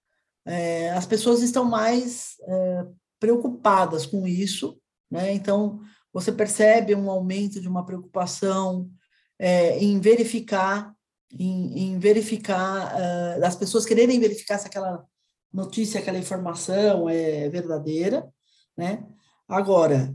é, 0.46 0.92
as 0.92 1.04
pessoas 1.04 1.42
estão 1.42 1.64
mais 1.64 2.36
é, 2.42 2.86
preocupadas 3.18 4.06
com 4.06 4.24
isso, 4.28 4.80
né? 5.10 5.34
Então, 5.34 5.80
você 6.12 6.30
percebe 6.30 6.94
um 6.94 7.10
aumento 7.10 7.60
de 7.60 7.68
uma 7.68 7.84
preocupação 7.84 8.88
é, 9.36 9.76
em 9.78 9.98
verificar, 9.98 10.94
em, 11.32 11.92
em 11.92 11.98
verificar, 11.98 12.94
uh, 12.94 13.44
as 13.44 13.56
pessoas 13.56 13.86
quererem 13.86 14.18
verificar 14.18 14.58
se 14.58 14.66
aquela 14.66 15.04
notícia, 15.52 16.00
aquela 16.00 16.18
informação 16.18 17.08
é 17.08 17.48
verdadeira, 17.48 18.28
né? 18.76 19.06
Agora, 19.48 20.14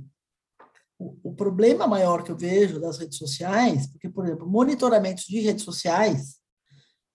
o, 0.98 1.18
o 1.24 1.36
problema 1.36 1.88
maior 1.88 2.24
que 2.24 2.32
eu 2.32 2.38
vejo 2.38 2.80
das 2.80 2.98
redes 2.98 3.18
sociais, 3.18 3.88
porque, 3.88 4.10
por 4.10 4.26
exemplo, 4.26 4.48
monitoramentos 4.48 5.26
de 5.26 5.40
redes 5.40 5.64
sociais 5.64 6.38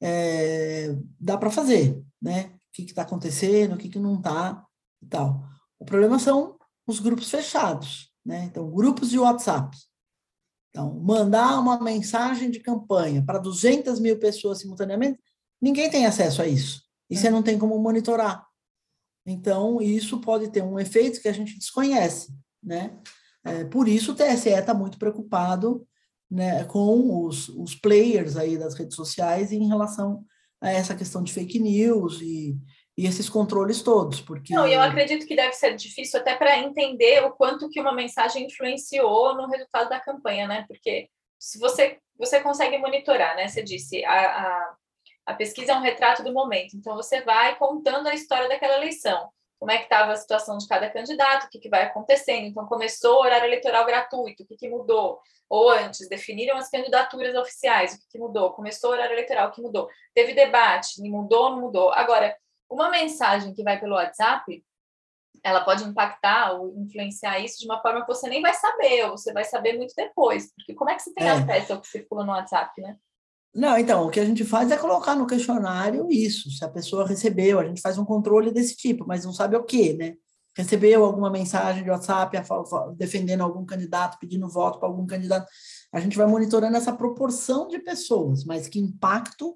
é, 0.00 0.94
dá 1.18 1.36
para 1.36 1.50
fazer, 1.50 2.00
né? 2.20 2.52
O 2.54 2.72
que 2.72 2.82
está 2.82 3.02
acontecendo, 3.02 3.74
o 3.74 3.76
que, 3.76 3.88
que 3.88 3.98
não 3.98 4.16
está 4.16 4.64
e 5.02 5.06
tal. 5.06 5.42
O 5.78 5.84
problema 5.84 6.18
são 6.18 6.58
os 6.86 7.00
grupos 7.00 7.30
fechados, 7.30 8.12
né? 8.24 8.44
Então, 8.44 8.70
grupos 8.70 9.10
de 9.10 9.18
WhatsApp. 9.18 9.76
Então, 10.70 11.00
mandar 11.00 11.58
uma 11.58 11.80
mensagem 11.80 12.50
de 12.50 12.60
campanha 12.60 13.22
para 13.24 13.38
200 13.38 13.98
mil 13.98 14.18
pessoas 14.18 14.60
simultaneamente, 14.60 15.18
ninguém 15.60 15.90
tem 15.90 16.06
acesso 16.06 16.40
a 16.40 16.46
isso. 16.46 16.82
E 17.08 17.16
você 17.16 17.26
é. 17.26 17.30
não 17.30 17.42
tem 17.42 17.58
como 17.58 17.78
monitorar. 17.78 18.46
Então, 19.26 19.82
isso 19.82 20.20
pode 20.20 20.48
ter 20.48 20.62
um 20.62 20.78
efeito 20.78 21.20
que 21.20 21.28
a 21.28 21.32
gente 21.32 21.58
desconhece, 21.58 22.32
né? 22.62 22.98
É, 23.44 23.64
por 23.64 23.88
isso, 23.88 24.12
o 24.12 24.14
TSE 24.14 24.50
está 24.50 24.72
muito 24.72 24.98
preocupado 24.98 25.86
né, 26.30 26.64
com 26.64 27.24
os, 27.24 27.48
os 27.48 27.74
players 27.74 28.36
aí 28.36 28.56
das 28.56 28.74
redes 28.74 28.94
sociais 28.94 29.50
em 29.50 29.66
relação 29.66 30.24
a 30.60 30.70
essa 30.70 30.94
questão 30.94 31.22
de 31.22 31.32
fake 31.32 31.58
news 31.58 32.20
e, 32.20 32.56
e 33.00 33.06
esses 33.06 33.30
controles 33.30 33.80
todos, 33.82 34.20
porque... 34.20 34.52
Não, 34.52 34.68
eu 34.68 34.78
acredito 34.78 35.26
que 35.26 35.34
deve 35.34 35.54
ser 35.54 35.74
difícil 35.74 36.20
até 36.20 36.34
para 36.34 36.58
entender 36.58 37.24
o 37.24 37.30
quanto 37.30 37.70
que 37.70 37.80
uma 37.80 37.94
mensagem 37.94 38.44
influenciou 38.44 39.34
no 39.34 39.48
resultado 39.48 39.88
da 39.88 39.98
campanha, 39.98 40.46
né? 40.46 40.66
Porque 40.68 41.08
se 41.38 41.58
você, 41.58 41.98
você 42.18 42.42
consegue 42.42 42.76
monitorar, 42.76 43.34
né? 43.36 43.48
Você 43.48 43.62
disse, 43.62 44.04
a, 44.04 44.12
a, 44.12 44.74
a 45.28 45.34
pesquisa 45.34 45.72
é 45.72 45.76
um 45.76 45.80
retrato 45.80 46.22
do 46.22 46.34
momento, 46.34 46.76
então 46.76 46.94
você 46.94 47.22
vai 47.22 47.56
contando 47.56 48.06
a 48.06 48.12
história 48.12 48.50
daquela 48.50 48.76
eleição, 48.76 49.30
como 49.58 49.70
é 49.70 49.78
que 49.78 49.84
estava 49.84 50.12
a 50.12 50.16
situação 50.16 50.58
de 50.58 50.68
cada 50.68 50.90
candidato, 50.90 51.46
o 51.46 51.48
que, 51.48 51.58
que 51.58 51.70
vai 51.70 51.84
acontecendo, 51.84 52.48
então 52.48 52.66
começou 52.66 53.14
o 53.16 53.22
horário 53.22 53.46
eleitoral 53.46 53.86
gratuito, 53.86 54.42
o 54.42 54.46
que, 54.46 54.56
que 54.58 54.68
mudou? 54.68 55.18
Ou 55.48 55.70
antes, 55.70 56.06
definiram 56.06 56.58
as 56.58 56.68
candidaturas 56.68 57.34
oficiais, 57.34 57.94
o 57.94 57.98
que, 57.98 58.08
que 58.10 58.18
mudou? 58.18 58.52
Começou 58.52 58.90
o 58.90 58.92
horário 58.92 59.14
eleitoral, 59.14 59.48
o 59.48 59.52
que 59.52 59.62
mudou? 59.62 59.88
Teve 60.14 60.34
debate, 60.34 61.00
mudou 61.00 61.44
ou 61.44 61.50
não 61.52 61.60
mudou? 61.62 61.90
Agora, 61.94 62.36
uma 62.70 62.88
mensagem 62.90 63.52
que 63.52 63.64
vai 63.64 63.78
pelo 63.78 63.96
WhatsApp, 63.96 64.64
ela 65.42 65.64
pode 65.64 65.84
impactar 65.84 66.52
ou 66.52 66.74
influenciar 66.78 67.40
isso 67.40 67.58
de 67.58 67.66
uma 67.66 67.80
forma 67.80 68.02
que 68.02 68.06
você 68.06 68.28
nem 68.28 68.40
vai 68.40 68.54
saber, 68.54 69.04
ou 69.06 69.16
você 69.16 69.32
vai 69.32 69.44
saber 69.44 69.76
muito 69.76 69.94
depois, 69.96 70.52
porque 70.54 70.74
como 70.74 70.90
é 70.90 70.94
que 70.94 71.02
você 71.02 71.12
tem 71.12 71.26
é. 71.26 71.30
acesso 71.30 71.72
ao 71.72 71.80
que 71.80 71.88
circula 71.88 72.24
no 72.24 72.32
WhatsApp, 72.32 72.80
né? 72.80 72.96
Não, 73.52 73.76
então, 73.76 74.06
o 74.06 74.10
que 74.10 74.20
a 74.20 74.24
gente 74.24 74.44
faz 74.44 74.70
é 74.70 74.76
colocar 74.76 75.16
no 75.16 75.26
questionário 75.26 76.06
isso, 76.08 76.48
se 76.50 76.64
a 76.64 76.68
pessoa 76.68 77.06
recebeu, 77.06 77.58
a 77.58 77.64
gente 77.64 77.80
faz 77.80 77.98
um 77.98 78.04
controle 78.04 78.52
desse 78.52 78.76
tipo, 78.76 79.04
mas 79.06 79.24
não 79.24 79.32
sabe 79.32 79.56
o 79.56 79.64
que, 79.64 79.92
né? 79.94 80.14
Recebeu 80.56 81.04
alguma 81.04 81.30
mensagem 81.30 81.82
de 81.82 81.90
WhatsApp 81.90 82.36
defendendo 82.96 83.40
algum 83.40 83.64
candidato, 83.64 84.18
pedindo 84.20 84.48
voto 84.48 84.78
para 84.78 84.88
algum 84.88 85.06
candidato. 85.06 85.48
A 85.92 85.98
gente 85.98 86.16
vai 86.16 86.26
monitorando 86.26 86.76
essa 86.76 86.92
proporção 86.92 87.66
de 87.66 87.78
pessoas, 87.80 88.44
mas 88.44 88.68
que 88.68 88.78
impacto 88.78 89.54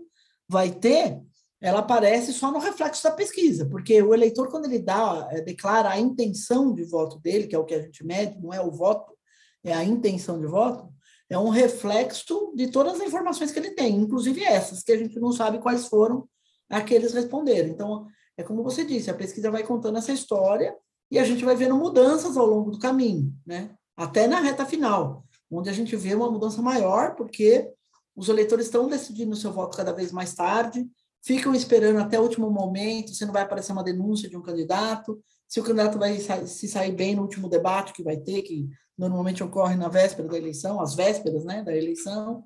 vai 0.49 0.71
ter 0.71 1.21
ela 1.65 1.79
aparece 1.79 2.31
só 2.35 2.53
no 2.53 2.59
reflexo 2.59 3.03
da 3.03 3.11
pesquisa, 3.11 3.65
porque 3.65 4.03
o 4.03 4.13
eleitor, 4.13 4.51
quando 4.51 4.67
ele 4.67 4.79
dá, 4.79 5.27
eh, 5.33 5.41
declara 5.41 5.89
a 5.89 5.99
intenção 5.99 6.75
de 6.75 6.85
voto 6.85 7.19
dele, 7.19 7.47
que 7.47 7.57
é 7.57 7.59
o 7.59 7.65
que 7.65 7.73
a 7.73 7.81
gente 7.81 8.05
mede, 8.05 8.39
não 8.39 8.53
é 8.53 8.61
o 8.61 8.71
voto, 8.71 9.17
é 9.65 9.73
a 9.73 9.83
intenção 9.83 10.39
de 10.39 10.47
voto, 10.47 10.93
é 11.27 11.39
um 11.39 11.49
reflexo 11.49 12.53
de 12.55 12.67
todas 12.69 13.01
as 13.01 13.07
informações 13.07 13.51
que 13.51 13.59
ele 13.59 13.71
tem, 13.71 13.97
inclusive 13.97 14.45
essas, 14.45 14.83
que 14.83 14.93
a 14.93 14.99
gente 14.99 15.19
não 15.19 15.33
sabe 15.33 15.59
quais 15.59 15.87
foram 15.87 16.29
aqueles 16.69 17.15
responderam. 17.15 17.71
Então, 17.71 18.07
é 18.37 18.43
como 18.43 18.63
você 18.63 18.85
disse, 18.85 19.11
a 19.11 19.15
pesquisa 19.15 19.51
vai 19.51 19.63
contando 19.63 19.97
essa 19.97 20.13
história 20.13 20.77
e 21.11 21.19
a 21.19 21.25
gente 21.25 21.47
vai 21.47 21.57
vendo 21.57 21.77
mudanças 21.77 22.37
ao 22.37 22.45
longo 22.45 22.73
do 22.73 22.79
caminho, 22.79 23.33
né? 23.47 23.71
Até 23.97 24.27
na 24.27 24.39
reta 24.39 24.67
final, 24.67 25.25
onde 25.51 25.71
a 25.71 25.73
gente 25.73 25.97
vê 25.97 26.15
uma 26.15 26.31
mudança 26.31 26.61
maior, 26.61 27.15
porque 27.15 27.71
os 28.15 28.29
eleitores 28.29 28.67
estão 28.67 28.87
decidindo 28.87 29.33
o 29.33 29.37
seu 29.37 29.51
voto 29.51 29.79
cada 29.79 29.95
vez 29.95 30.13
mais 30.13 30.35
tarde, 30.35 30.87
ficam 31.25 31.55
esperando 31.55 31.99
até 31.99 32.21
o 32.21 32.23
último 32.23 32.51
momento 32.51 33.15
se 33.15 33.25
não 33.25 33.33
vai 33.33 33.43
aparecer 33.43 33.73
uma 33.73 33.83
denúncia 33.83 34.29
de 34.29 34.37
um 34.37 34.43
candidato, 34.43 35.23
se 35.49 35.59
o 35.59 35.65
candidato 35.65 35.99
vai 35.99 36.19
se 36.19 36.69
sair 36.69 36.93
bem 36.93 37.17
no 37.17 37.23
último 37.23 37.49
debate 37.49 37.93
que 37.93 38.03
vai 38.03 38.17
ter, 38.17 38.43
que 38.43 38.69
normalmente 38.97 39.43
ocorre 39.43 39.75
na 39.75 39.89
véspera 39.89 40.29
da 40.29 40.37
eleição, 40.37 40.81
as 40.81 40.95
vésperas 40.95 41.45
né, 41.45 41.63
da 41.63 41.75
eleição. 41.75 42.45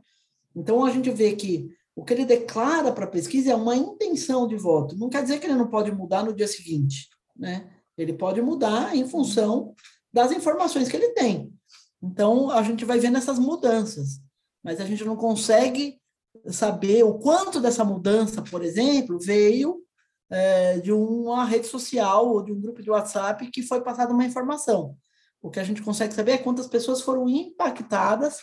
Então, 0.55 0.85
a 0.85 0.91
gente 0.91 1.11
vê 1.11 1.35
que 1.35 1.69
o 1.95 2.05
que 2.05 2.15
ele 2.15 2.25
declara 2.25 2.93
para 2.93 3.05
a 3.05 3.11
pesquisa 3.11 3.51
é 3.51 3.57
uma 3.57 3.77
intenção 3.77 4.47
de 4.47 4.57
voto. 4.57 4.97
Não 4.97 5.09
quer 5.09 5.23
dizer 5.23 5.41
que 5.41 5.47
ele 5.47 5.57
não 5.57 5.67
pode 5.67 5.91
mudar 5.91 6.23
no 6.23 6.33
dia 6.33 6.47
seguinte, 6.47 7.09
né? 7.37 7.69
Ele 7.97 8.13
pode 8.13 8.41
mudar 8.41 8.95
em 8.95 9.07
função 9.09 9.75
das 10.13 10.31
informações 10.31 10.89
que 10.89 10.97
ele 10.97 11.11
tem. 11.11 11.53
Então, 12.01 12.51
a 12.51 12.63
gente 12.63 12.85
vai 12.85 13.01
vendo 13.01 13.19
essas 13.19 13.39
mudanças, 13.39 14.21
mas 14.63 14.81
a 14.81 14.85
gente 14.85 15.05
não 15.05 15.17
consegue 15.17 16.01
saber 16.47 17.03
o 17.05 17.19
quanto 17.19 17.61
dessa 17.61 17.85
mudança, 17.85 18.43
por 18.43 18.63
exemplo, 18.63 19.19
veio 19.19 19.83
é, 20.31 20.79
de 20.79 20.93
uma 20.93 21.45
rede 21.45 21.67
social 21.67 22.29
ou 22.29 22.43
de 22.43 22.53
um 22.53 22.61
grupo 22.61 22.83
de 22.83 22.91
WhatsApp 22.91 23.51
que 23.51 23.63
foi 23.63 23.83
passada 23.83 24.13
uma 24.13 24.25
informação. 24.25 24.97
O 25.41 25.51
que 25.51 25.61
a 25.61 25.65
gente 25.65 25.83
consegue 25.83 26.15
saber 26.15 26.33
é 26.33 26.39
quantas 26.39 26.67
pessoas 26.67 27.01
foram 27.01 27.29
impactadas 27.29 28.39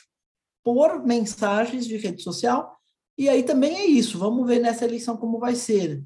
por 0.64 1.06
mensagens 1.06 1.86
de 1.86 1.98
rede 1.98 2.24
social. 2.24 2.76
E 3.18 3.30
aí 3.30 3.44
também 3.44 3.76
é 3.76 3.86
isso. 3.86 4.18
Vamos 4.18 4.48
ver 4.48 4.60
nessa 4.60 4.86
eleição 4.86 5.18
como 5.18 5.40
vai 5.40 5.56
ser. 5.56 6.04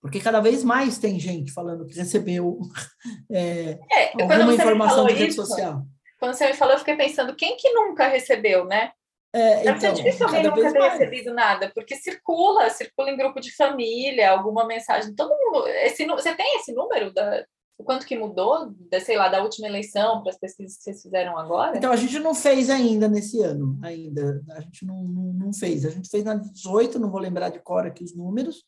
Porque 0.00 0.20
cada 0.20 0.40
vez 0.40 0.64
mais 0.64 0.98
tem 0.98 1.18
gente 1.18 1.52
falando 1.52 1.86
que 1.86 1.94
recebeu 1.94 2.58
é, 3.30 3.78
é, 3.90 4.22
alguma 4.22 4.54
informação 4.54 5.06
de 5.06 5.12
rede 5.12 5.30
isso, 5.30 5.46
social. 5.46 5.86
Quando 6.18 6.34
você 6.34 6.48
me 6.48 6.54
falou, 6.54 6.74
eu 6.74 6.78
fiquei 6.78 6.96
pensando, 6.96 7.34
quem 7.34 7.56
que 7.56 7.72
nunca 7.72 8.08
recebeu, 8.08 8.64
né? 8.64 8.92
É, 9.34 9.62
Deve 9.62 9.78
então, 9.78 9.96
ser 9.96 10.02
difícil 10.02 10.26
alguém 10.26 10.42
nunca 10.42 10.72
ter 10.72 10.78
mais. 10.78 10.92
recebido 10.92 11.32
nada, 11.32 11.72
porque 11.74 11.96
circula, 11.96 12.68
circula 12.68 13.10
em 13.10 13.16
grupo 13.16 13.40
de 13.40 13.54
família, 13.56 14.30
alguma 14.30 14.66
mensagem. 14.66 15.14
Todo 15.14 15.30
mundo. 15.30 15.66
Esse, 15.68 16.04
você 16.04 16.34
tem 16.34 16.56
esse 16.56 16.72
número 16.74 17.12
da, 17.14 17.42
o 17.78 17.84
quanto 17.84 18.06
que 18.06 18.16
mudou, 18.16 18.72
da, 18.90 19.00
sei 19.00 19.16
lá, 19.16 19.28
da 19.28 19.42
última 19.42 19.66
eleição 19.66 20.22
para 20.22 20.30
as 20.30 20.38
pesquisas 20.38 20.76
que 20.76 20.84
vocês 20.84 21.02
fizeram 21.02 21.38
agora? 21.38 21.76
Então, 21.76 21.90
a 21.90 21.96
gente 21.96 22.18
não 22.18 22.34
fez 22.34 22.68
ainda 22.68 23.08
nesse 23.08 23.40
ano, 23.40 23.78
ainda. 23.82 24.42
A 24.50 24.60
gente 24.60 24.84
não, 24.84 25.02
não, 25.02 25.32
não 25.32 25.52
fez. 25.52 25.86
A 25.86 25.90
gente 25.90 26.10
fez 26.10 26.24
na 26.24 26.34
18, 26.34 26.98
não 26.98 27.10
vou 27.10 27.20
lembrar 27.20 27.48
de 27.48 27.58
cor 27.58 27.86
aqui 27.86 28.04
os 28.04 28.14
números, 28.14 28.64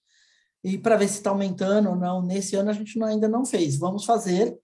e 0.64 0.78
para 0.78 0.96
ver 0.96 1.08
se 1.08 1.18
está 1.18 1.28
aumentando 1.28 1.90
ou 1.90 1.96
não. 1.96 2.22
Nesse 2.22 2.56
ano 2.56 2.70
a 2.70 2.72
gente 2.72 2.98
não, 2.98 3.06
ainda 3.06 3.28
não 3.28 3.44
fez. 3.44 3.76
Vamos 3.76 4.04
fazer 4.04 4.58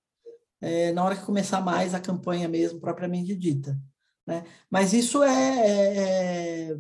é, 0.60 0.92
na 0.92 1.04
hora 1.04 1.16
que 1.16 1.24
começar 1.24 1.60
mais 1.60 1.94
a 1.94 2.00
campanha 2.00 2.48
mesmo, 2.48 2.80
propriamente 2.80 3.36
dita. 3.36 3.78
Né? 4.30 4.44
Mas 4.70 4.92
isso 4.92 5.24
é, 5.24 6.68
é, 6.68 6.76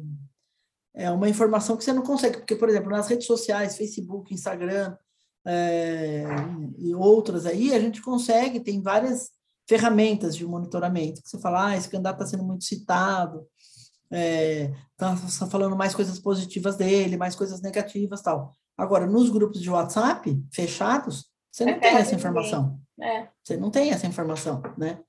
é 0.94 1.10
uma 1.10 1.28
informação 1.28 1.76
que 1.76 1.82
você 1.82 1.92
não 1.92 2.02
consegue, 2.02 2.38
porque, 2.38 2.54
por 2.54 2.68
exemplo, 2.68 2.88
nas 2.88 3.08
redes 3.08 3.26
sociais, 3.26 3.76
Facebook, 3.76 4.32
Instagram, 4.32 4.96
é, 5.44 6.22
e 6.78 6.94
outras 6.94 7.46
aí, 7.46 7.74
a 7.74 7.80
gente 7.80 8.00
consegue, 8.00 8.60
tem 8.60 8.80
várias 8.80 9.30
ferramentas 9.68 10.36
de 10.36 10.46
monitoramento, 10.46 11.20
que 11.24 11.28
você 11.28 11.40
fala, 11.40 11.70
ah, 11.70 11.76
esse 11.76 11.88
candidato 11.88 12.22
está 12.22 12.26
sendo 12.26 12.44
muito 12.44 12.62
citado, 12.62 13.44
está 14.04 14.16
é, 14.16 14.72
tá, 14.96 15.16
tá 15.40 15.46
falando 15.48 15.74
mais 15.74 15.92
coisas 15.92 16.20
positivas 16.20 16.76
dele, 16.76 17.16
mais 17.16 17.34
coisas 17.34 17.60
negativas 17.60 18.22
tal. 18.22 18.52
Agora, 18.78 19.08
nos 19.08 19.28
grupos 19.28 19.60
de 19.60 19.68
WhatsApp 19.68 20.40
fechados, 20.52 21.26
você 21.50 21.64
não 21.64 21.72
é 21.72 21.78
tem 21.80 21.96
essa 21.96 22.14
informação. 22.14 22.80
É. 23.00 23.28
Você 23.42 23.56
não 23.56 23.72
tem 23.72 23.90
essa 23.90 24.06
informação, 24.06 24.62
né? 24.78 25.00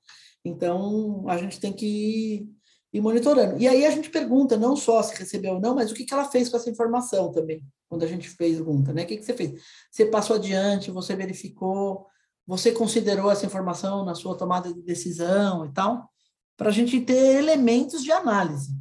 Então, 0.44 1.24
a 1.28 1.36
gente 1.38 1.60
tem 1.60 1.72
que 1.72 1.86
ir, 1.86 2.48
ir, 2.92 3.00
monitorando. 3.00 3.60
E 3.60 3.68
aí 3.68 3.86
a 3.86 3.90
gente 3.90 4.10
pergunta 4.10 4.56
não 4.56 4.76
só 4.76 5.02
se 5.02 5.16
recebeu 5.16 5.54
ou 5.54 5.60
não, 5.60 5.74
mas 5.74 5.90
o 5.90 5.94
que, 5.94 6.04
que 6.04 6.12
ela 6.12 6.24
fez 6.24 6.48
com 6.48 6.56
essa 6.56 6.70
informação 6.70 7.30
também, 7.30 7.64
quando 7.88 8.02
a 8.02 8.08
gente 8.08 8.28
fez 8.28 8.56
pergunta, 8.56 8.92
né? 8.92 9.04
O 9.04 9.06
que, 9.06 9.16
que 9.16 9.24
você 9.24 9.34
fez? 9.34 9.60
Você 9.90 10.06
passou 10.06 10.36
adiante, 10.36 10.90
você 10.90 11.14
verificou, 11.14 12.06
você 12.46 12.72
considerou 12.72 13.30
essa 13.30 13.46
informação 13.46 14.04
na 14.04 14.14
sua 14.14 14.36
tomada 14.36 14.72
de 14.72 14.82
decisão 14.82 15.64
e 15.64 15.72
tal, 15.72 16.08
para 16.56 16.68
a 16.68 16.72
gente 16.72 17.00
ter 17.00 17.36
elementos 17.36 18.02
de 18.02 18.12
análise, 18.12 18.72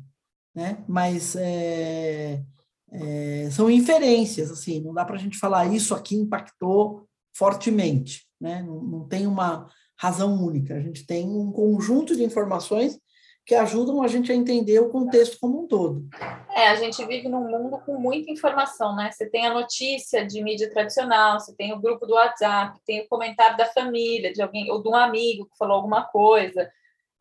né? 0.54 0.84
Mas 0.88 1.36
é, 1.36 2.44
é, 2.92 3.50
são 3.52 3.70
inferências, 3.70 4.52
assim, 4.52 4.82
não 4.82 4.94
dá 4.94 5.06
para 5.06 5.16
a 5.16 5.20
gente 5.20 5.38
falar 5.38 5.68
isso 5.68 5.94
aqui 5.94 6.16
impactou 6.16 7.08
fortemente, 7.34 8.28
né? 8.40 8.62
Não, 8.64 8.82
não 8.82 9.08
tem 9.08 9.26
uma 9.28 9.70
razão 10.02 10.34
única, 10.44 10.74
a 10.74 10.80
gente 10.80 11.06
tem 11.06 11.30
um 11.30 11.52
conjunto 11.52 12.16
de 12.16 12.24
informações 12.24 13.00
que 13.46 13.54
ajudam 13.54 14.02
a 14.02 14.08
gente 14.08 14.32
a 14.32 14.36
entender 14.36 14.80
o 14.80 14.90
contexto 14.90 15.38
como 15.40 15.62
um 15.62 15.68
todo. 15.68 16.08
É, 16.56 16.70
a 16.70 16.76
gente 16.76 17.06
vive 17.06 17.30
num 17.30 17.48
mundo 17.48 17.80
com 17.86 18.00
muita 18.00 18.32
informação, 18.32 18.96
né? 18.96 19.12
Você 19.12 19.30
tem 19.30 19.46
a 19.46 19.54
notícia 19.54 20.26
de 20.26 20.44
mídia 20.44 20.72
tradicional, 20.72 21.40
você 21.40 21.56
tem 21.56 21.72
o 21.72 21.80
grupo 21.80 22.08
do 22.08 22.16
WhatsApp, 22.16 22.80
tem 22.84 23.02
o 23.02 23.08
comentário 23.08 23.56
da 23.58 23.66
família, 23.66 24.34
de 24.34 24.42
alguém 24.42 24.72
ou 24.72 24.82
de 24.82 24.90
um 24.90 24.96
amigo 24.96 25.46
que 25.46 25.58
falou 25.58 25.76
alguma 25.76 26.04
coisa. 26.06 26.68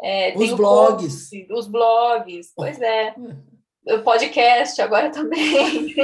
É, 0.00 0.34
os 0.34 0.54
blogs. 0.54 1.28
Post, 1.28 1.52
os 1.52 1.68
blogs, 1.68 2.52
pois 2.56 2.80
é. 2.80 3.14
O 3.88 3.98
podcast 4.02 4.80
agora 4.80 5.10
também. 5.12 5.94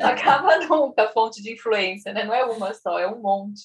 Acaba 0.00 0.56
nunca 0.66 1.04
a 1.04 1.12
fonte 1.12 1.42
de 1.42 1.52
influência, 1.52 2.14
né? 2.14 2.24
Não 2.24 2.32
é 2.32 2.44
uma 2.46 2.72
só, 2.72 2.98
é 2.98 3.06
um 3.06 3.20
monte. 3.20 3.60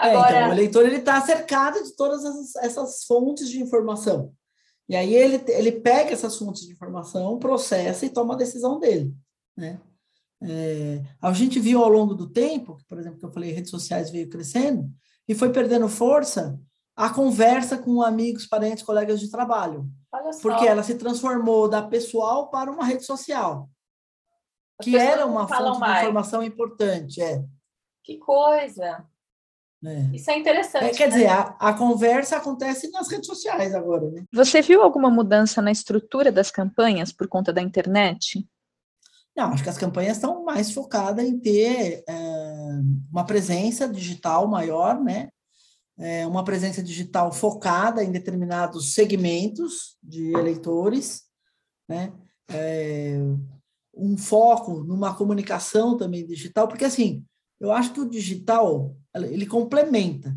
Agora... 0.00 0.34
É, 0.34 0.38
então, 0.38 0.48
o 0.48 0.52
eleitor 0.52 0.86
está 0.86 1.20
cercado 1.20 1.82
de 1.82 1.94
todas 1.94 2.24
essas, 2.24 2.56
essas 2.56 3.04
fontes 3.04 3.48
de 3.50 3.60
informação. 3.60 4.32
E 4.88 4.96
aí 4.96 5.14
ele, 5.14 5.42
ele 5.48 5.72
pega 5.72 6.12
essas 6.12 6.36
fontes 6.36 6.62
de 6.66 6.72
informação, 6.72 7.38
processa 7.38 8.06
e 8.06 8.10
toma 8.10 8.34
a 8.34 8.38
decisão 8.38 8.80
dele. 8.80 9.14
Né? 9.56 9.78
É, 10.42 11.02
a 11.20 11.32
gente 11.32 11.60
viu 11.60 11.82
ao 11.82 11.88
longo 11.88 12.14
do 12.14 12.28
tempo, 12.28 12.78
por 12.88 12.98
exemplo, 12.98 13.18
que 13.18 13.24
eu 13.24 13.32
falei, 13.32 13.52
redes 13.52 13.70
sociais 13.70 14.10
veio 14.10 14.28
crescendo, 14.28 14.90
e 15.28 15.34
foi 15.34 15.52
perdendo 15.52 15.88
força 15.88 16.58
a 16.96 17.10
conversa 17.10 17.78
com 17.78 18.02
amigos, 18.02 18.46
parentes, 18.46 18.82
colegas 18.82 19.20
de 19.20 19.30
trabalho. 19.30 19.86
Porque 20.42 20.66
ela 20.66 20.82
se 20.82 20.96
transformou 20.96 21.68
da 21.68 21.82
pessoal 21.82 22.50
para 22.50 22.70
uma 22.70 22.84
rede 22.84 23.04
social. 23.04 23.70
As 24.78 24.84
que 24.84 24.96
era 24.96 25.26
uma 25.26 25.46
fonte 25.46 25.78
mais. 25.78 25.92
de 25.92 26.00
informação 26.00 26.42
importante. 26.42 27.22
É. 27.22 27.44
Que 28.02 28.18
coisa! 28.18 29.06
É. 29.84 30.14
Isso 30.14 30.30
é 30.30 30.38
interessante. 30.38 30.84
É, 30.84 30.90
quer 30.90 31.08
né? 31.08 31.14
dizer, 31.14 31.28
a, 31.28 31.56
a, 31.58 31.72
conversa 31.72 32.36
acontece 32.36 32.90
nas 32.90 33.08
redes 33.08 33.26
sociais 33.26 33.74
agora, 33.74 34.10
né? 34.10 34.24
Você 34.32 34.60
viu 34.60 34.82
alguma 34.82 35.10
mudança 35.10 35.62
na 35.62 35.72
estrutura 35.72 36.30
das 36.30 36.50
campanhas 36.50 37.12
por 37.12 37.26
conta 37.26 37.52
da 37.52 37.62
internet? 37.62 38.46
Não, 39.34 39.52
acho 39.52 39.62
que 39.62 39.70
as 39.70 39.78
campanhas 39.78 40.16
estão 40.16 40.44
mais 40.44 40.70
focadas 40.70 41.24
em 41.24 41.38
ter 41.38 42.04
é, 42.06 42.14
uma 43.10 43.24
presença 43.24 43.88
digital 43.88 44.46
maior, 44.46 45.00
né? 45.00 45.30
É, 45.98 46.26
uma 46.26 46.44
presença 46.44 46.82
digital 46.82 47.32
focada 47.32 48.04
em 48.04 48.12
determinados 48.12 48.94
segmentos 48.94 49.96
de 50.02 50.32
eleitores, 50.36 51.22
né? 51.88 52.12
É, 52.52 53.16
um 53.94 54.16
foco 54.16 54.84
numa 54.84 55.14
comunicação 55.14 55.96
também 55.96 56.26
digital, 56.26 56.68
porque 56.68 56.84
assim, 56.84 57.24
eu 57.58 57.72
acho 57.72 57.92
que 57.92 58.00
o 58.00 58.08
digital 58.08 58.94
ele 59.14 59.46
complementa 59.46 60.36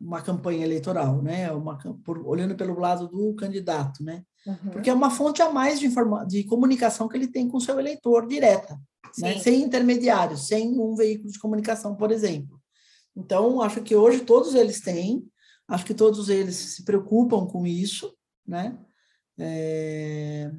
uma 0.00 0.22
campanha 0.22 0.64
eleitoral, 0.64 1.20
né? 1.20 1.52
Uma, 1.52 1.78
por, 2.04 2.26
olhando 2.26 2.56
pelo 2.56 2.78
lado 2.78 3.06
do 3.08 3.34
candidato, 3.34 4.02
né? 4.02 4.24
Uhum. 4.46 4.70
Porque 4.72 4.88
é 4.88 4.94
uma 4.94 5.10
fonte 5.10 5.42
a 5.42 5.50
mais 5.50 5.78
de, 5.78 5.86
informa 5.86 6.26
de 6.26 6.44
comunicação 6.44 7.06
que 7.06 7.16
ele 7.16 7.28
tem 7.28 7.48
com 7.48 7.60
seu 7.60 7.78
eleitor 7.78 8.26
direta, 8.26 8.80
né? 9.18 9.38
sem 9.38 9.62
intermediários, 9.62 10.46
sem 10.46 10.80
um 10.80 10.94
veículo 10.94 11.30
de 11.30 11.38
comunicação, 11.38 11.94
por 11.94 12.10
exemplo. 12.10 12.58
Então, 13.14 13.60
acho 13.60 13.82
que 13.82 13.94
hoje 13.94 14.20
todos 14.20 14.54
eles 14.54 14.80
têm, 14.80 15.22
acho 15.68 15.84
que 15.84 15.92
todos 15.92 16.30
eles 16.30 16.56
se 16.56 16.84
preocupam 16.84 17.46
com 17.46 17.66
isso, 17.66 18.16
né? 18.46 18.78
É, 19.38 20.50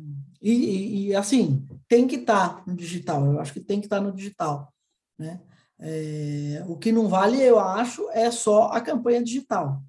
e, 0.42 1.08
e, 1.08 1.16
assim, 1.16 1.68
tem 1.88 2.08
que 2.08 2.18
estar 2.18 2.58
tá 2.58 2.64
no 2.66 2.76
digital, 2.76 3.26
eu 3.26 3.40
acho 3.40 3.54
que 3.54 3.60
tem 3.60 3.80
que 3.80 3.86
estar 3.86 4.00
tá 4.00 4.02
no 4.02 4.12
digital, 4.12 4.74
né? 5.18 5.40
É, 5.84 6.64
o 6.68 6.78
que 6.78 6.92
não 6.92 7.08
vale, 7.08 7.42
eu 7.42 7.60
acho, 7.60 8.08
é 8.12 8.30
só 8.30 8.66
a 8.66 8.80
campanha 8.80 9.24
digital. 9.24 9.82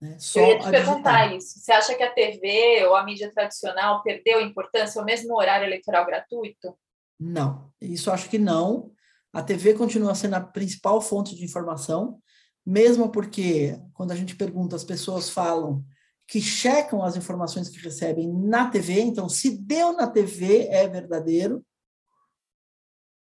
Né? 0.00 0.16
Só 0.18 0.40
eu 0.40 0.48
ia 0.48 0.58
te 0.58 0.70
perguntar 0.70 1.28
digital. 1.28 1.38
isso. 1.38 1.58
Você 1.58 1.72
acha 1.72 1.94
que 1.94 2.02
a 2.02 2.12
TV 2.12 2.84
ou 2.86 2.94
a 2.94 3.02
mídia 3.02 3.32
tradicional 3.32 4.02
perdeu 4.02 4.42
importância, 4.42 5.00
ou 5.00 5.06
mesmo 5.06 5.28
no 5.28 5.36
horário 5.36 5.66
eleitoral 5.66 6.04
gratuito? 6.04 6.76
Não, 7.18 7.70
isso 7.80 8.10
acho 8.10 8.28
que 8.28 8.38
não. 8.38 8.92
A 9.32 9.42
TV 9.42 9.72
continua 9.72 10.14
sendo 10.14 10.34
a 10.34 10.40
principal 10.40 11.00
fonte 11.00 11.34
de 11.34 11.44
informação, 11.44 12.18
mesmo 12.64 13.10
porque, 13.10 13.78
quando 13.94 14.12
a 14.12 14.16
gente 14.16 14.36
pergunta, 14.36 14.76
as 14.76 14.84
pessoas 14.84 15.30
falam 15.30 15.82
que 16.26 16.40
checam 16.40 17.02
as 17.02 17.16
informações 17.16 17.68
que 17.68 17.78
recebem 17.78 18.30
na 18.32 18.70
TV, 18.70 19.00
então, 19.00 19.28
se 19.28 19.58
deu 19.58 19.92
na 19.94 20.06
TV, 20.06 20.66
é 20.68 20.86
verdadeiro 20.88 21.64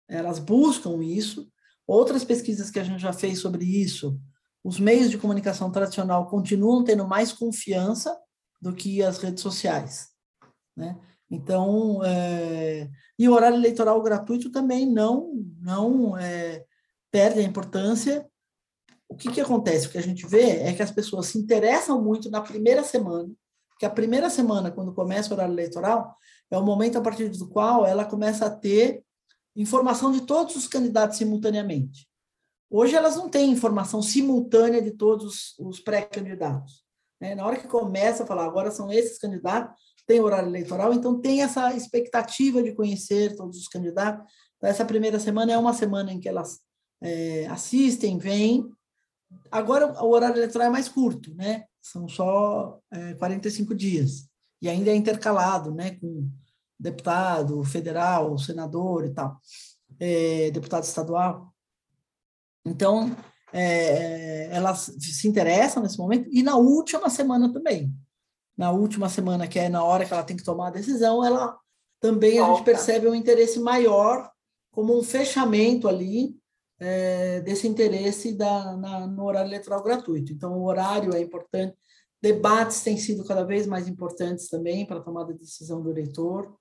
elas 0.08 0.40
buscam 0.40 1.04
isso. 1.04 1.50
Outras 1.88 2.24
pesquisas 2.24 2.72
que 2.72 2.80
a 2.80 2.84
gente 2.84 3.02
já 3.02 3.14
fez 3.14 3.40
sobre 3.40 3.64
isso, 3.64 4.20
os 4.64 4.80
meios 4.80 5.12
de 5.12 5.18
comunicação 5.18 5.72
tradicional 5.72 6.28
continuam 6.28 6.84
tendo 6.84 7.08
mais 7.08 7.32
confiança 7.32 8.18
do 8.60 8.74
que 8.74 9.04
as 9.04 9.20
redes 9.20 9.44
sociais, 9.44 10.10
né? 10.76 10.98
Então, 11.30 12.04
é, 12.04 12.90
e 13.18 13.28
o 13.28 13.34
horário 13.34 13.58
eleitoral 13.58 14.02
gratuito 14.02 14.52
também 14.52 14.86
não 14.86 15.34
não 15.60 16.18
é, 16.18 16.64
perde 17.12 17.40
a 17.40 17.44
importância. 17.44 18.28
O 19.08 19.16
que, 19.16 19.32
que 19.32 19.42
acontece? 19.42 19.88
O 19.88 19.92
que 19.92 19.98
a 19.98 20.04
gente 20.04 20.26
vê 20.28 20.62
é 20.62 20.74
que 20.74 20.82
as 20.82 20.92
pessoas 20.92 21.28
se 21.28 21.38
interessam 21.38 22.04
muito 22.04 22.30
na 22.30 22.42
primeira 22.42 22.84
semana, 22.84 23.30
que 23.80 23.86
a 23.86 23.90
primeira 23.90 24.30
semana, 24.30 24.72
quando 24.72 24.94
começa 24.94 25.30
o 25.30 25.34
horário 25.34 25.54
eleitoral, 25.54 26.16
é 26.50 26.58
o 26.58 26.64
momento 26.64 26.98
a 26.98 27.02
partir 27.02 27.30
do 27.30 27.48
qual 27.48 27.86
ela 27.86 28.06
começa 28.06 28.48
a 28.48 28.50
ter 28.50 29.05
informação 29.56 30.12
de 30.12 30.22
todos 30.22 30.56
os 30.56 30.68
candidatos 30.68 31.18
simultaneamente. 31.18 32.08
Hoje 32.70 32.96
elas 32.96 33.16
não 33.16 33.30
têm 33.30 33.52
informação 33.52 34.02
simultânea 34.02 34.82
de 34.82 34.92
todos 34.92 35.56
os 35.60 35.80
pré-candidatos. 35.80 36.84
Né? 37.22 37.36
Na 37.36 37.46
hora 37.46 37.58
que 37.58 37.68
começa 37.68 38.24
a 38.24 38.26
falar, 38.26 38.46
agora 38.46 38.72
são 38.72 38.92
esses 38.92 39.18
candidatos, 39.18 39.76
tem 40.06 40.20
horário 40.20 40.50
eleitoral, 40.50 40.94
então 40.94 41.20
tem 41.20 41.42
essa 41.42 41.74
expectativa 41.74 42.62
de 42.62 42.74
conhecer 42.74 43.36
todos 43.36 43.58
os 43.58 43.68
candidatos. 43.68 44.32
Então, 44.58 44.70
essa 44.70 44.86
primeira 44.86 45.20
semana 45.20 45.52
é 45.52 45.58
uma 45.58 45.74
semana 45.74 46.12
em 46.12 46.20
que 46.20 46.30
elas 46.30 46.60
é, 47.02 47.48
assistem, 47.48 48.18
vêm. 48.18 48.70
Agora 49.50 50.04
o 50.04 50.10
horário 50.10 50.38
eleitoral 50.38 50.68
é 50.68 50.72
mais 50.72 50.88
curto, 50.88 51.34
né? 51.34 51.66
São 51.82 52.08
só 52.08 52.80
é, 52.92 53.14
45 53.16 53.74
dias. 53.74 54.28
E 54.62 54.70
ainda 54.70 54.92
é 54.92 54.96
intercalado, 54.96 55.74
né? 55.74 55.96
Com 55.96 56.30
deputado 56.80 57.64
federal, 57.64 58.38
senador 58.38 59.06
e 59.06 59.14
tal, 59.14 59.40
é, 60.00 60.52
deputado 60.52 60.84
estadual. 60.84 61.54
Então, 62.66 63.16
é, 63.54 64.50
elas 64.52 64.92
se 65.00 65.28
interessam 65.28 65.82
nesse 65.82 65.98
momento, 65.98 66.28
e 66.32 66.44
na 66.44 66.58
última 66.58 67.10
semana 67.10 67.52
também. 67.52 67.94
Na 68.58 68.72
última 68.72 69.10
semana, 69.10 69.48
que 69.48 69.60
é 69.60 69.70
na 69.70 69.84
hora 69.84 70.06
que 70.06 70.14
ela 70.14 70.24
tem 70.24 70.36
que 70.36 70.44
tomar 70.44 70.68
a 70.68 70.72
decisão, 70.72 71.24
ela 71.24 71.58
também 72.00 72.40
Volta. 72.40 72.52
a 72.52 72.56
gente 72.56 72.66
percebe 72.66 73.08
um 73.08 73.16
interesse 73.16 73.60
maior, 73.60 74.30
como 74.72 74.98
um 74.98 75.04
fechamento 75.04 75.88
ali 75.88 76.36
é, 76.80 77.42
desse 77.42 77.68
interesse 77.68 78.34
da, 78.34 78.76
na, 78.76 79.08
no 79.08 79.24
horário 79.24 79.50
eleitoral 79.50 79.82
gratuito. 79.82 80.34
Então, 80.34 80.54
o 80.54 80.66
horário 80.66 81.16
é 81.16 81.22
importante, 81.22 81.78
debates 82.22 82.82
têm 82.82 82.98
sido 82.98 83.24
cada 83.24 83.44
vez 83.44 83.68
mais 83.68 83.88
importantes 83.88 84.50
também 84.50 84.86
para 84.86 84.98
a 84.98 85.04
tomada 85.04 85.34
de 85.34 85.40
decisão 85.40 85.82
do 85.82 85.92
eleitor 85.92 86.54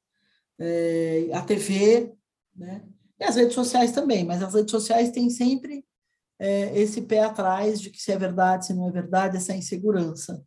é, 0.58 1.30
a 1.32 1.42
TV, 1.42 2.12
né? 2.54 2.84
E 3.18 3.24
as 3.24 3.36
redes 3.36 3.54
sociais 3.54 3.92
também, 3.92 4.24
mas 4.24 4.42
as 4.42 4.54
redes 4.54 4.70
sociais 4.70 5.10
têm 5.10 5.30
sempre 5.30 5.84
é, 6.38 6.78
esse 6.78 7.02
pé 7.02 7.20
atrás 7.20 7.80
de 7.80 7.90
que 7.90 8.00
se 8.00 8.10
é 8.12 8.18
verdade, 8.18 8.66
se 8.66 8.74
não 8.74 8.88
é 8.88 8.92
verdade, 8.92 9.36
essa 9.36 9.54
insegurança, 9.54 10.44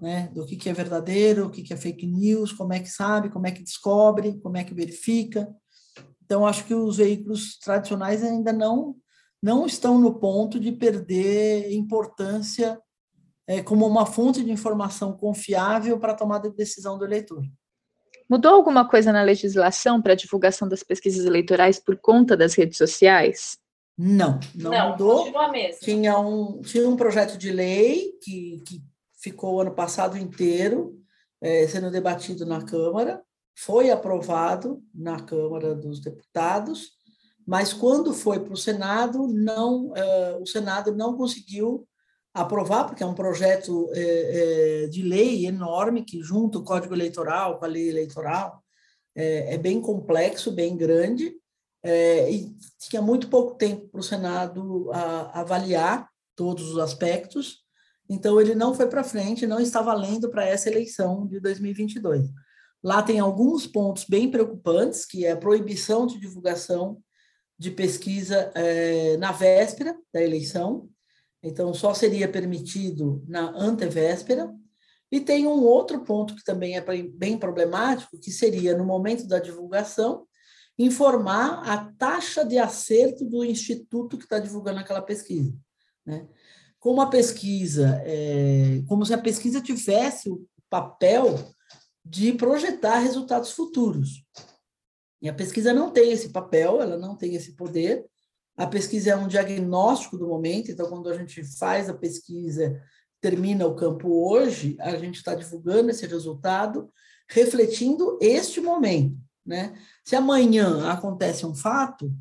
né? 0.00 0.28
Do 0.34 0.46
que, 0.46 0.56
que 0.56 0.68
é 0.68 0.72
verdadeiro, 0.72 1.46
o 1.46 1.50
que, 1.50 1.62
que 1.62 1.72
é 1.72 1.76
fake 1.76 2.06
news, 2.06 2.52
como 2.52 2.72
é 2.72 2.80
que 2.80 2.88
sabe, 2.88 3.30
como 3.30 3.46
é 3.46 3.50
que 3.50 3.62
descobre, 3.62 4.38
como 4.40 4.56
é 4.56 4.64
que 4.64 4.74
verifica. 4.74 5.48
Então, 6.24 6.46
acho 6.46 6.64
que 6.64 6.74
os 6.74 6.96
veículos 6.96 7.58
tradicionais 7.58 8.22
ainda 8.22 8.52
não, 8.52 8.96
não 9.42 9.66
estão 9.66 9.98
no 9.98 10.18
ponto 10.18 10.58
de 10.58 10.72
perder 10.72 11.72
importância 11.72 12.80
é, 13.46 13.62
como 13.62 13.86
uma 13.86 14.04
fonte 14.04 14.44
de 14.44 14.52
informação 14.52 15.16
confiável 15.16 15.98
para 15.98 16.12
a 16.12 16.16
tomada 16.16 16.50
de 16.50 16.56
decisão 16.56 16.98
do 16.98 17.04
eleitor. 17.04 17.42
Mudou 18.28 18.54
alguma 18.54 18.88
coisa 18.88 19.12
na 19.12 19.22
legislação 19.22 20.02
para 20.02 20.12
a 20.12 20.16
divulgação 20.16 20.68
das 20.68 20.82
pesquisas 20.82 21.24
eleitorais 21.24 21.78
por 21.78 21.96
conta 21.96 22.36
das 22.36 22.54
redes 22.54 22.76
sociais? 22.76 23.58
Não, 23.96 24.38
não, 24.54 24.70
não 24.70 24.90
mudou. 24.90 25.32
Tinha 25.80 26.18
um, 26.18 26.60
tinha 26.60 26.88
um 26.88 26.96
projeto 26.96 27.36
de 27.36 27.50
lei 27.50 28.12
que, 28.22 28.62
que 28.66 28.82
ficou 29.20 29.54
o 29.54 29.60
ano 29.60 29.72
passado 29.72 30.16
inteiro 30.16 30.98
é, 31.40 31.66
sendo 31.66 31.90
debatido 31.90 32.44
na 32.44 32.64
Câmara, 32.64 33.22
foi 33.56 33.90
aprovado 33.90 34.82
na 34.94 35.20
Câmara 35.20 35.74
dos 35.74 36.00
Deputados, 36.00 36.90
mas 37.46 37.72
quando 37.72 38.12
foi 38.12 38.40
para 38.40 38.52
o 38.52 38.56
Senado, 38.56 39.26
não, 39.26 39.92
é, 39.96 40.36
o 40.40 40.46
Senado 40.46 40.94
não 40.94 41.16
conseguiu 41.16 41.86
aprovar, 42.40 42.84
porque 42.84 43.02
é 43.02 43.06
um 43.06 43.14
projeto 43.14 43.88
é, 43.92 44.84
é, 44.84 44.86
de 44.88 45.02
lei 45.02 45.46
enorme, 45.46 46.04
que 46.04 46.22
junto 46.22 46.58
o 46.58 46.64
Código 46.64 46.94
Eleitoral 46.94 47.58
com 47.58 47.64
a 47.64 47.68
lei 47.68 47.88
eleitoral 47.88 48.62
é, 49.14 49.54
é 49.54 49.58
bem 49.58 49.80
complexo, 49.80 50.52
bem 50.52 50.76
grande, 50.76 51.34
é, 51.82 52.30
e 52.30 52.54
tinha 52.78 53.02
muito 53.02 53.28
pouco 53.28 53.56
tempo 53.56 53.88
para 53.88 54.00
o 54.00 54.04
Senado 54.04 54.90
a, 54.92 55.40
avaliar 55.40 56.08
todos 56.36 56.70
os 56.70 56.78
aspectos, 56.78 57.64
então 58.08 58.40
ele 58.40 58.54
não 58.54 58.74
foi 58.74 58.86
para 58.86 59.04
frente, 59.04 59.46
não 59.46 59.60
está 59.60 59.82
valendo 59.82 60.30
para 60.30 60.46
essa 60.46 60.68
eleição 60.68 61.26
de 61.26 61.40
2022. 61.40 62.28
Lá 62.82 63.02
tem 63.02 63.18
alguns 63.18 63.66
pontos 63.66 64.04
bem 64.08 64.30
preocupantes, 64.30 65.04
que 65.04 65.26
é 65.26 65.32
a 65.32 65.36
proibição 65.36 66.06
de 66.06 66.18
divulgação 66.18 67.02
de 67.58 67.72
pesquisa 67.72 68.52
é, 68.54 69.16
na 69.16 69.32
véspera 69.32 69.96
da 70.12 70.22
eleição, 70.22 70.88
então 71.42 71.72
só 71.72 71.94
seria 71.94 72.28
permitido 72.28 73.22
na 73.26 73.50
antevéspera. 73.50 74.52
E 75.10 75.20
tem 75.20 75.46
um 75.46 75.62
outro 75.62 76.04
ponto 76.04 76.34
que 76.34 76.44
também 76.44 76.76
é 76.76 76.84
bem 77.02 77.38
problemático, 77.38 78.18
que 78.18 78.30
seria 78.30 78.76
no 78.76 78.84
momento 78.84 79.26
da 79.26 79.38
divulgação 79.38 80.26
informar 80.78 81.68
a 81.68 81.92
taxa 81.98 82.44
de 82.44 82.58
acerto 82.58 83.24
do 83.24 83.44
instituto 83.44 84.16
que 84.16 84.24
está 84.24 84.38
divulgando 84.38 84.80
aquela 84.80 85.02
pesquisa. 85.02 85.52
Né? 86.04 86.28
Como 86.78 87.00
a 87.00 87.06
pesquisa, 87.06 88.00
é, 88.04 88.82
como 88.86 89.04
se 89.04 89.12
a 89.12 89.18
pesquisa 89.18 89.60
tivesse 89.60 90.30
o 90.30 90.46
papel 90.70 91.36
de 92.04 92.32
projetar 92.32 92.98
resultados 92.98 93.50
futuros. 93.50 94.24
E 95.20 95.28
a 95.28 95.34
pesquisa 95.34 95.72
não 95.72 95.90
tem 95.90 96.12
esse 96.12 96.28
papel, 96.28 96.80
ela 96.80 96.96
não 96.96 97.16
tem 97.16 97.34
esse 97.34 97.56
poder, 97.56 98.06
a 98.58 98.66
pesquisa 98.66 99.10
é 99.10 99.16
um 99.16 99.28
diagnóstico 99.28 100.18
do 100.18 100.26
momento, 100.26 100.68
então, 100.72 100.88
quando 100.88 101.08
a 101.08 101.16
gente 101.16 101.44
faz 101.44 101.88
a 101.88 101.94
pesquisa, 101.94 102.82
termina 103.20 103.64
o 103.64 103.76
campo 103.76 104.28
hoje, 104.28 104.76
a 104.80 104.96
gente 104.96 105.14
está 105.14 105.32
divulgando 105.32 105.90
esse 105.90 106.04
resultado, 106.06 106.90
refletindo 107.28 108.18
este 108.20 108.60
momento. 108.60 109.16
Né? 109.46 109.78
Se 110.04 110.16
amanhã 110.16 110.90
acontece 110.90 111.46
um 111.46 111.54
fato, 111.54 112.12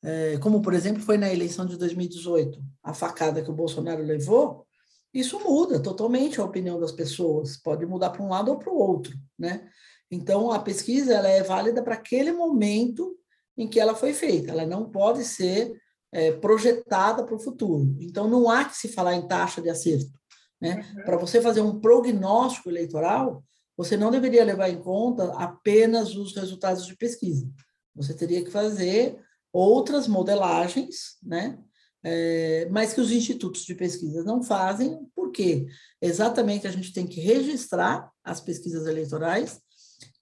é, 0.00 0.38
como, 0.38 0.62
por 0.62 0.74
exemplo, 0.74 1.02
foi 1.02 1.18
na 1.18 1.32
eleição 1.32 1.66
de 1.66 1.76
2018, 1.76 2.62
a 2.84 2.94
facada 2.94 3.42
que 3.42 3.50
o 3.50 3.54
Bolsonaro 3.54 4.02
levou, 4.04 4.64
isso 5.12 5.40
muda 5.40 5.82
totalmente 5.82 6.40
a 6.40 6.44
opinião 6.44 6.78
das 6.78 6.92
pessoas, 6.92 7.56
pode 7.56 7.84
mudar 7.84 8.10
para 8.10 8.22
um 8.22 8.28
lado 8.28 8.52
ou 8.52 8.58
para 8.58 8.72
o 8.72 8.78
outro. 8.78 9.12
Né? 9.36 9.68
Então, 10.08 10.52
a 10.52 10.60
pesquisa 10.60 11.14
ela 11.14 11.28
é 11.28 11.42
válida 11.42 11.82
para 11.82 11.94
aquele 11.94 12.30
momento 12.30 13.16
em 13.60 13.68
que 13.68 13.78
ela 13.78 13.94
foi 13.94 14.14
feita. 14.14 14.50
Ela 14.50 14.64
não 14.64 14.88
pode 14.88 15.22
ser 15.22 15.78
é, 16.10 16.32
projetada 16.32 17.24
para 17.24 17.34
o 17.34 17.38
futuro. 17.38 17.94
Então, 18.00 18.26
não 18.26 18.50
há 18.50 18.64
que 18.64 18.74
se 18.74 18.88
falar 18.88 19.14
em 19.14 19.28
taxa 19.28 19.60
de 19.60 19.68
acerto. 19.68 20.10
Né? 20.58 20.76
Uhum. 20.96 21.04
Para 21.04 21.18
você 21.18 21.42
fazer 21.42 21.60
um 21.60 21.78
prognóstico 21.78 22.70
eleitoral, 22.70 23.44
você 23.76 23.98
não 23.98 24.10
deveria 24.10 24.44
levar 24.44 24.70
em 24.70 24.80
conta 24.80 25.32
apenas 25.34 26.16
os 26.16 26.34
resultados 26.34 26.86
de 26.86 26.96
pesquisa. 26.96 27.46
Você 27.94 28.14
teria 28.14 28.42
que 28.42 28.50
fazer 28.50 29.18
outras 29.52 30.08
modelagens, 30.08 31.18
né? 31.22 31.58
É, 32.02 32.66
mas 32.70 32.94
que 32.94 33.00
os 33.00 33.12
institutos 33.12 33.62
de 33.62 33.74
pesquisa 33.74 34.24
não 34.24 34.42
fazem, 34.42 35.06
porque 35.14 35.66
exatamente 36.00 36.66
a 36.66 36.70
gente 36.70 36.94
tem 36.94 37.06
que 37.06 37.20
registrar 37.20 38.10
as 38.24 38.40
pesquisas 38.40 38.86
eleitorais 38.86 39.60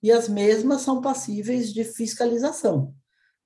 e 0.02 0.10
as 0.10 0.28
mesmas 0.28 0.80
são 0.80 1.00
passíveis 1.00 1.72
de 1.72 1.84
fiscalização 1.84 2.92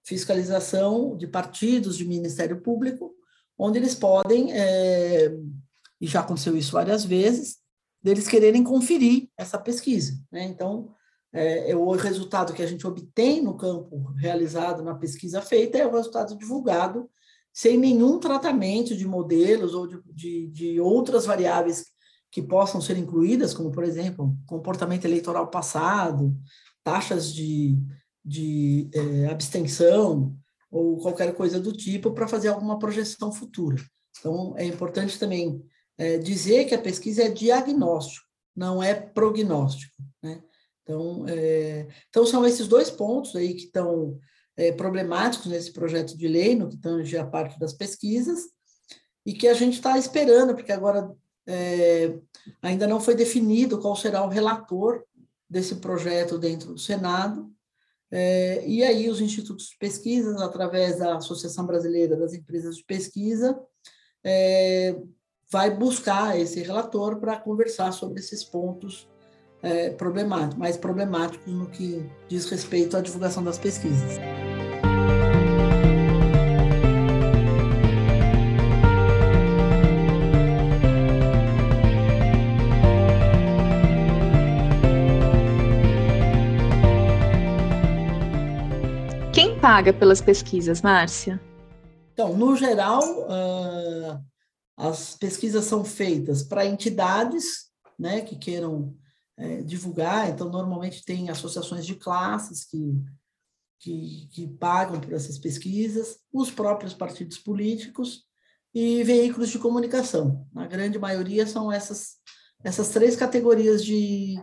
fiscalização 0.05 1.17
de 1.17 1.27
partidos, 1.27 1.97
de 1.97 2.05
Ministério 2.05 2.61
Público, 2.61 3.15
onde 3.59 3.79
eles 3.79 3.95
podem, 3.95 4.53
é, 4.53 5.33
e 6.01 6.07
já 6.07 6.21
aconteceu 6.21 6.57
isso 6.57 6.73
várias 6.73 7.05
vezes, 7.05 7.59
deles 8.03 8.27
quererem 8.27 8.65
conferir 8.65 9.29
essa 9.37 9.59
pesquisa. 9.59 10.15
Né? 10.31 10.45
Então, 10.45 10.93
é, 11.33 11.71
é, 11.71 11.77
o 11.77 11.91
resultado 11.93 12.53
que 12.53 12.63
a 12.63 12.67
gente 12.67 12.87
obtém 12.87 13.41
no 13.41 13.57
campo 13.57 14.13
realizado 14.17 14.83
na 14.83 14.95
pesquisa 14.95 15.41
feita 15.41 15.79
é 15.79 15.87
o 15.87 15.93
resultado 15.93 16.37
divulgado, 16.37 17.09
sem 17.53 17.79
nenhum 17.79 18.19
tratamento 18.19 18.97
de 18.97 19.07
modelos 19.07 19.75
ou 19.75 19.87
de, 19.87 20.01
de, 20.07 20.47
de 20.49 20.81
outras 20.81 21.25
variáveis 21.25 21.87
que 22.31 22.43
possam 22.43 22.81
ser 22.81 22.97
incluídas, 22.97 23.53
como, 23.53 23.71
por 23.71 23.85
exemplo, 23.85 24.35
comportamento 24.47 25.05
eleitoral 25.05 25.49
passado, 25.49 26.35
taxas 26.83 27.33
de, 27.33 27.79
de 28.25 28.89
é, 28.95 29.27
abstenção 29.27 30.37
ou 30.71 30.99
qualquer 30.99 31.35
coisa 31.35 31.61
do 31.61 31.73
tipo 31.73 32.13
para 32.13 32.29
fazer 32.29 32.49
alguma 32.49 32.79
projeção 32.79 33.33
futura. 33.33 33.77
Então, 34.19 34.55
é 34.57 34.65
importante 34.65 35.19
também 35.19 35.63
é, 35.99 36.19
dizer 36.19 36.65
que 36.67 36.75
a 36.75 36.81
pesquisa 36.81 37.25
é 37.25 37.29
diagnóstico, 37.29 38.27
não 38.55 38.83
é 38.83 38.95
prognóstico. 38.95 39.95
Né? 40.23 40.43
Então, 40.83 41.27
é, 41.29 41.89
então, 42.09 42.25
são 42.25 42.47
esses 42.47 42.69
dois 42.69 42.91
pontos 42.91 43.35
aí 43.37 43.55
que 43.55 43.65
estão 43.65 44.19
problemáticos 44.77 45.47
nesse 45.47 45.73
projeto 45.73 46.17
de 46.17 46.29
lei, 46.29 46.55
no 46.55 46.69
que 46.69 46.77
tange 46.77 47.17
a 47.17 47.27
parte 47.27 47.59
das 47.59 47.73
pesquisas, 47.73 48.43
e 49.25 49.33
que 49.33 49.49
a 49.49 49.55
gente 49.55 49.75
está 49.75 49.97
esperando, 49.97 50.55
porque 50.55 50.71
agora 50.71 51.11
é, 51.47 52.19
ainda 52.61 52.87
não 52.87 53.01
foi 53.01 53.15
definido 53.15 53.81
qual 53.81 53.97
será 53.97 54.25
o 54.25 54.29
relator 54.29 55.05
desse 55.49 55.77
projeto 55.77 56.39
dentro 56.39 56.75
do 56.75 56.79
Senado, 56.79 57.51
é, 58.13 58.63
e 58.67 58.85
aí 58.85 59.09
os 59.09 59.23
institutos 59.23 59.71
de 59.71 59.79
pesquisa, 59.79 60.45
através 60.45 60.99
da 60.99 61.17
Associação 61.17 61.65
Brasileira 61.65 62.15
das 62.15 62.35
Empresas 62.35 62.77
de 62.77 62.85
Pesquisa, 62.85 63.59
é, 64.23 64.95
vai 65.51 65.71
buscar 65.71 66.39
esse 66.39 66.61
relator 66.63 67.19
para 67.19 67.39
conversar 67.39 67.91
sobre 67.93 68.21
esses 68.21 68.45
pontos 68.45 69.09
é, 69.63 69.91
problemáticos, 69.91 70.59
mais 70.59 70.77
problemáticos 70.77 71.51
no 71.51 71.71
que 71.71 72.05
diz 72.29 72.45
respeito 72.51 72.99
à 72.99 73.01
divulgação 73.01 73.43
das 73.43 73.59
pesquisas. 73.59 74.19
Paga 89.63 89.93
pelas 89.93 90.21
pesquisas, 90.21 90.83
Márcia? 90.83 91.41
Então, 92.13 92.37
no 92.37 92.57
geral, 92.57 93.01
uh, 93.01 94.21
as 94.77 95.15
pesquisas 95.15 95.65
são 95.65 95.85
feitas 95.85 96.43
para 96.43 96.67
entidades 96.67 97.71
né, 97.97 98.23
que 98.23 98.35
queiram 98.37 98.93
é, 99.39 99.63
divulgar, 99.63 100.29
então, 100.29 100.51
normalmente 100.51 101.05
tem 101.05 101.31
associações 101.31 101.87
de 101.87 101.95
classes 101.95 102.65
que, 102.65 103.01
que, 103.79 104.29
que 104.33 104.49
pagam 104.49 105.01
por 105.01 105.13
essas 105.13 105.39
pesquisas, 105.39 106.19
os 106.33 106.51
próprios 106.51 106.93
partidos 106.93 107.39
políticos 107.39 108.25
e 108.75 109.05
veículos 109.05 109.49
de 109.49 109.61
comunicação. 109.61 110.45
Na 110.53 110.67
grande 110.67 110.99
maioria 110.99 111.47
são 111.47 111.71
essas, 111.71 112.17
essas 112.65 112.89
três 112.89 113.15
categorias 113.15 113.85
de, 113.85 114.35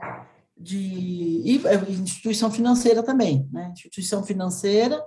de 0.59 0.77
e 0.77 1.61
é, 1.65 1.91
instituição 1.91 2.51
financeira 2.51 3.01
também, 3.01 3.47
né? 3.51 3.69
Instituição 3.71 4.23
financeira, 4.23 5.01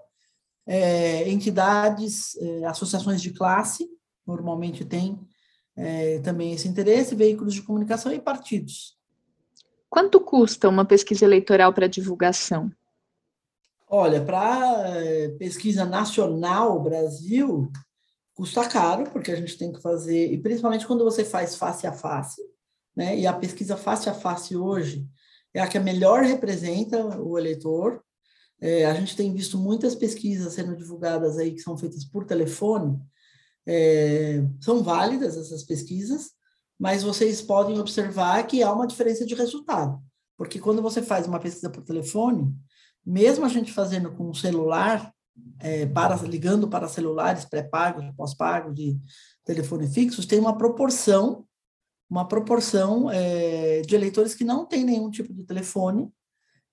é, 0.66 1.28
entidades, 1.28 2.34
é, 2.36 2.64
associações 2.64 3.20
de 3.20 3.32
classe, 3.32 3.86
normalmente 4.26 4.84
tem 4.84 5.20
é, 5.76 6.20
também 6.20 6.52
esse 6.52 6.66
interesse, 6.66 7.14
veículos 7.14 7.52
de 7.52 7.62
comunicação 7.62 8.12
e 8.12 8.18
partidos. 8.18 8.96
Quanto 9.90 10.20
custa 10.20 10.70
uma 10.70 10.86
pesquisa 10.86 11.26
eleitoral 11.26 11.72
para 11.74 11.86
divulgação? 11.86 12.72
Olha, 13.86 14.24
para 14.24 14.88
é, 14.88 15.28
pesquisa 15.38 15.84
nacional 15.84 16.82
Brasil, 16.82 17.70
custa 18.32 18.66
caro, 18.66 19.04
porque 19.10 19.30
a 19.30 19.36
gente 19.36 19.58
tem 19.58 19.70
que 19.70 19.82
fazer, 19.82 20.32
e 20.32 20.38
principalmente 20.38 20.86
quando 20.86 21.04
você 21.04 21.26
faz 21.26 21.56
face 21.56 21.86
a 21.86 21.92
face, 21.92 22.40
né? 22.96 23.18
E 23.18 23.26
a 23.26 23.34
pesquisa 23.34 23.76
face 23.76 24.08
a 24.08 24.14
face 24.14 24.56
hoje 24.56 25.06
é 25.54 25.60
a 25.60 25.66
que 25.66 25.78
melhor 25.78 26.22
representa 26.22 27.20
o 27.20 27.38
eleitor. 27.38 28.02
É, 28.60 28.86
a 28.86 28.94
gente 28.94 29.16
tem 29.16 29.32
visto 29.32 29.58
muitas 29.58 29.94
pesquisas 29.94 30.52
sendo 30.54 30.76
divulgadas 30.76 31.36
aí 31.38 31.52
que 31.52 31.60
são 31.60 31.76
feitas 31.76 32.04
por 32.04 32.24
telefone. 32.24 32.98
É, 33.66 34.42
são 34.60 34.82
válidas 34.82 35.36
essas 35.36 35.62
pesquisas, 35.64 36.30
mas 36.78 37.02
vocês 37.02 37.42
podem 37.42 37.78
observar 37.78 38.46
que 38.46 38.62
há 38.62 38.72
uma 38.72 38.86
diferença 38.86 39.26
de 39.26 39.34
resultado. 39.34 40.00
Porque 40.36 40.58
quando 40.58 40.82
você 40.82 41.02
faz 41.02 41.26
uma 41.26 41.38
pesquisa 41.38 41.70
por 41.70 41.84
telefone, 41.84 42.52
mesmo 43.04 43.44
a 43.44 43.48
gente 43.48 43.72
fazendo 43.72 44.12
com 44.12 44.30
o 44.30 44.34
celular, 44.34 45.12
é, 45.58 45.86
para, 45.86 46.16
ligando 46.16 46.68
para 46.68 46.88
celulares 46.88 47.44
pré-pagos, 47.44 48.04
pós-pagos, 48.16 48.74
de 48.74 48.98
telefone 49.44 49.88
fixos, 49.88 50.26
tem 50.26 50.38
uma 50.38 50.56
proporção, 50.56 51.46
uma 52.12 52.28
proporção 52.28 53.10
é, 53.10 53.80
de 53.80 53.94
eleitores 53.94 54.34
que 54.34 54.44
não 54.44 54.66
tem 54.66 54.84
nenhum 54.84 55.10
tipo 55.10 55.32
de 55.32 55.44
telefone, 55.44 56.12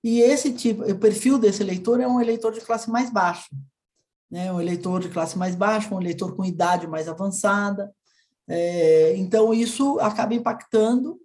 e 0.03 0.19
esse 0.19 0.51
tipo, 0.51 0.83
o 0.83 0.99
perfil 0.99 1.39
desse 1.39 1.63
eleitor 1.63 2.01
é 2.01 2.07
um 2.07 2.19
eleitor 2.19 2.51
de 2.51 2.59
classe 2.59 2.89
mais 2.89 3.09
baixa, 3.09 3.47
né? 4.29 4.51
um 4.51 4.59
eleitor 4.59 4.99
de 4.99 5.07
classe 5.07 5.37
mais 5.37 5.55
baixa, 5.55 5.95
um 5.95 6.01
eleitor 6.01 6.35
com 6.35 6.43
idade 6.43 6.87
mais 6.87 7.07
avançada, 7.07 7.89
é, 8.49 9.15
então 9.15 9.53
isso 9.53 9.97
acaba 10.01 10.33
impactando 10.33 11.17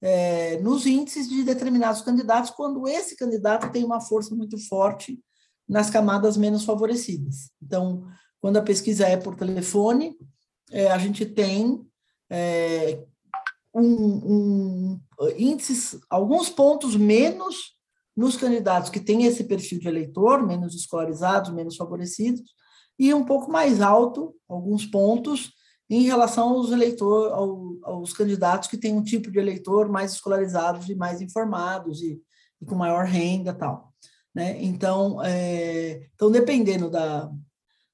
é, 0.00 0.58
nos 0.60 0.86
índices 0.86 1.28
de 1.28 1.44
determinados 1.44 2.00
candidatos, 2.00 2.50
quando 2.52 2.88
esse 2.88 3.14
candidato 3.14 3.70
tem 3.70 3.84
uma 3.84 4.00
força 4.00 4.34
muito 4.34 4.56
forte 4.68 5.20
nas 5.68 5.90
camadas 5.90 6.34
menos 6.34 6.64
favorecidas. 6.64 7.50
Então, 7.62 8.06
quando 8.40 8.56
a 8.56 8.62
pesquisa 8.62 9.06
é 9.06 9.18
por 9.18 9.36
telefone, 9.36 10.16
a 10.90 10.96
gente 10.98 11.26
tem 11.26 11.84
é, 12.30 13.04
um, 13.74 13.82
um, 13.82 15.00
índices, 15.36 15.98
alguns 16.08 16.48
pontos 16.48 16.96
menos 16.96 17.78
nos 18.16 18.36
candidatos 18.36 18.90
que 18.90 19.00
têm 19.00 19.24
esse 19.24 19.44
perfil 19.44 19.78
de 19.78 19.88
eleitor, 19.88 20.46
menos 20.46 20.74
escolarizados, 20.74 21.52
menos 21.52 21.76
favorecidos, 21.76 22.42
e 22.98 23.14
um 23.14 23.24
pouco 23.24 23.50
mais 23.50 23.80
alto, 23.80 24.34
alguns 24.48 24.84
pontos, 24.84 25.52
em 25.88 26.02
relação 26.02 26.50
aos 26.50 26.70
eleitores, 26.70 27.32
ao, 27.32 27.76
aos 27.82 28.12
candidatos 28.12 28.68
que 28.68 28.76
têm 28.76 28.94
um 28.94 29.02
tipo 29.02 29.30
de 29.30 29.38
eleitor 29.38 29.88
mais 29.88 30.12
escolarizados 30.12 30.88
e 30.88 30.94
mais 30.94 31.20
informados 31.20 32.00
e, 32.02 32.20
e 32.60 32.66
com 32.66 32.76
maior 32.76 33.04
renda 33.04 33.52
tal. 33.52 33.92
Né? 34.34 34.62
Então, 34.62 35.20
é, 35.24 36.08
então, 36.14 36.30
dependendo 36.30 36.88
da, 36.88 37.28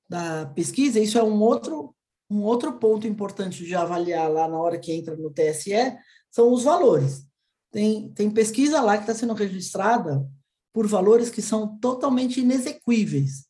da 0.09 0.47
pesquisa, 0.47 1.01
isso 1.01 1.19
é 1.19 1.23
um 1.23 1.41
outro, 1.41 1.95
um 2.29 2.43
outro 2.43 2.73
ponto 2.75 3.07
importante 3.07 3.65
de 3.65 3.75
avaliar 3.75 4.31
lá 4.31 4.49
na 4.49 4.59
hora 4.59 4.79
que 4.79 4.93
entra 4.93 5.17
no 5.17 5.31
TSE, 5.31 5.97
são 6.31 6.53
os 6.53 6.65
valores. 6.65 7.25
Tem, 7.71 8.12
tem 8.12 8.31
pesquisa 8.31 8.81
lá 8.81 8.97
que 8.97 9.05
está 9.05 9.15
sendo 9.15 9.35
registrada 9.35 10.27
por 10.73 10.87
valores 10.87 11.31
que 11.31 11.41
são 11.41 11.79
totalmente 11.79 12.41
inexequíveis. 12.41 13.47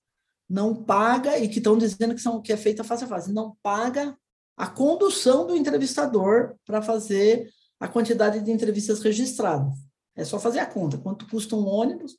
Não 0.49 0.85
paga, 0.85 1.39
e 1.39 1.49
que 1.49 1.59
estão 1.59 1.77
dizendo 1.77 2.15
que, 2.15 2.21
são, 2.21 2.41
que 2.41 2.53
é 2.53 2.57
feita 2.57 2.85
face 2.85 3.05
a 3.05 3.09
face, 3.09 3.33
não 3.33 3.57
paga 3.62 4.17
a 4.57 4.67
condução 4.67 5.47
do 5.47 5.57
entrevistador 5.57 6.55
para 6.65 6.81
fazer 6.81 7.51
a 7.79 7.89
quantidade 7.89 8.41
de 8.41 8.51
entrevistas 8.51 9.01
registradas. 9.01 9.75
É 10.15 10.25
só 10.25 10.39
fazer 10.39 10.61
a 10.61 10.67
conta. 10.67 10.97
Quanto 10.97 11.29
custa 11.29 11.55
um 11.57 11.67
ônibus? 11.67 12.17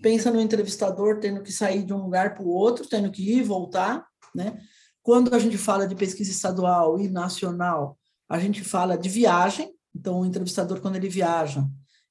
Pensa 0.00 0.30
no 0.30 0.40
entrevistador 0.40 1.20
tendo 1.20 1.42
que 1.42 1.52
sair 1.52 1.82
de 1.82 1.92
um 1.92 2.02
lugar 2.02 2.34
para 2.34 2.44
o 2.44 2.48
outro, 2.48 2.88
tendo 2.88 3.10
que 3.10 3.22
ir 3.22 3.38
e 3.38 3.42
voltar, 3.42 4.06
né? 4.34 4.58
Quando 5.06 5.32
a 5.32 5.38
gente 5.38 5.56
fala 5.56 5.86
de 5.86 5.94
pesquisa 5.94 6.30
estadual 6.30 6.98
e 6.98 7.08
nacional, 7.08 7.96
a 8.28 8.40
gente 8.40 8.64
fala 8.64 8.98
de 8.98 9.08
viagem. 9.08 9.72
Então, 9.94 10.20
o 10.20 10.26
entrevistador, 10.26 10.80
quando 10.80 10.96
ele 10.96 11.08
viaja, 11.08 11.64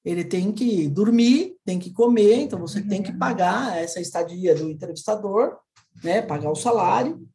ele 0.05 0.23
tem 0.23 0.53
que 0.53 0.87
dormir, 0.87 1.57
tem 1.65 1.77
que 1.77 1.91
comer, 1.91 2.35
então 2.35 2.57
você 2.57 2.81
tem 2.81 3.03
que 3.03 3.11
pagar 3.11 3.77
essa 3.77 3.99
estadia 3.99 4.55
do 4.55 4.69
entrevistador, 4.69 5.57
né? 6.01 6.21
Pagar 6.21 6.49
o 6.49 6.55
salário 6.55 7.27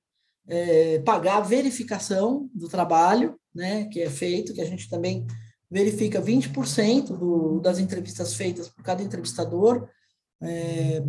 é, 0.51 0.99
pagar 1.01 1.37
a 1.37 1.41
verificação 1.41 2.51
do 2.53 2.69
trabalho, 2.69 3.39
né, 3.55 3.85
que 3.87 4.01
é 4.01 4.11
feito, 4.11 4.53
que 4.53 4.61
a 4.61 4.67
gente 4.67 4.91
também 4.91 5.25
verifica 5.71 6.21
20% 6.21 7.17
do, 7.17 7.61
das 7.61 7.79
entrevistas 7.79 8.35
feitas 8.35 8.69
por 8.69 8.83
cada 8.83 9.03
entrevistador, 9.03 9.89
é, 10.43 11.03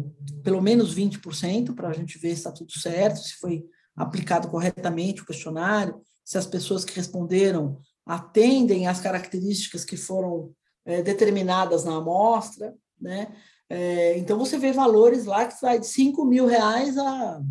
pelo 0.44 0.62
menos 0.62 0.96
20%, 0.96 1.74
para 1.74 1.90
a 1.90 1.94
gente 1.94 2.20
ver 2.20 2.30
se 2.30 2.36
está 2.36 2.52
tudo 2.52 2.72
certo, 2.72 3.20
se 3.20 3.34
foi 3.36 3.66
aplicado 4.02 4.48
corretamente 4.48 5.22
o 5.22 5.26
questionário, 5.26 6.02
se 6.24 6.38
as 6.38 6.46
pessoas 6.46 6.84
que 6.84 6.96
responderam 6.96 7.78
atendem 8.06 8.88
às 8.88 9.00
características 9.00 9.86
que 9.86 9.98
foram 9.98 10.52
é, 10.86 11.02
determinadas 11.02 11.84
na 11.84 11.98
amostra, 11.98 12.74
né? 13.00 13.36
É, 13.70 14.18
então, 14.18 14.38
você 14.38 14.58
vê 14.58 14.74
valores 14.74 15.26
lá 15.26 15.46
que 15.46 15.62
vai 15.62 15.80
de 15.80 15.88
5 15.88 16.26
mil 16.26 16.46
reais 16.46 16.98
a 16.98 17.42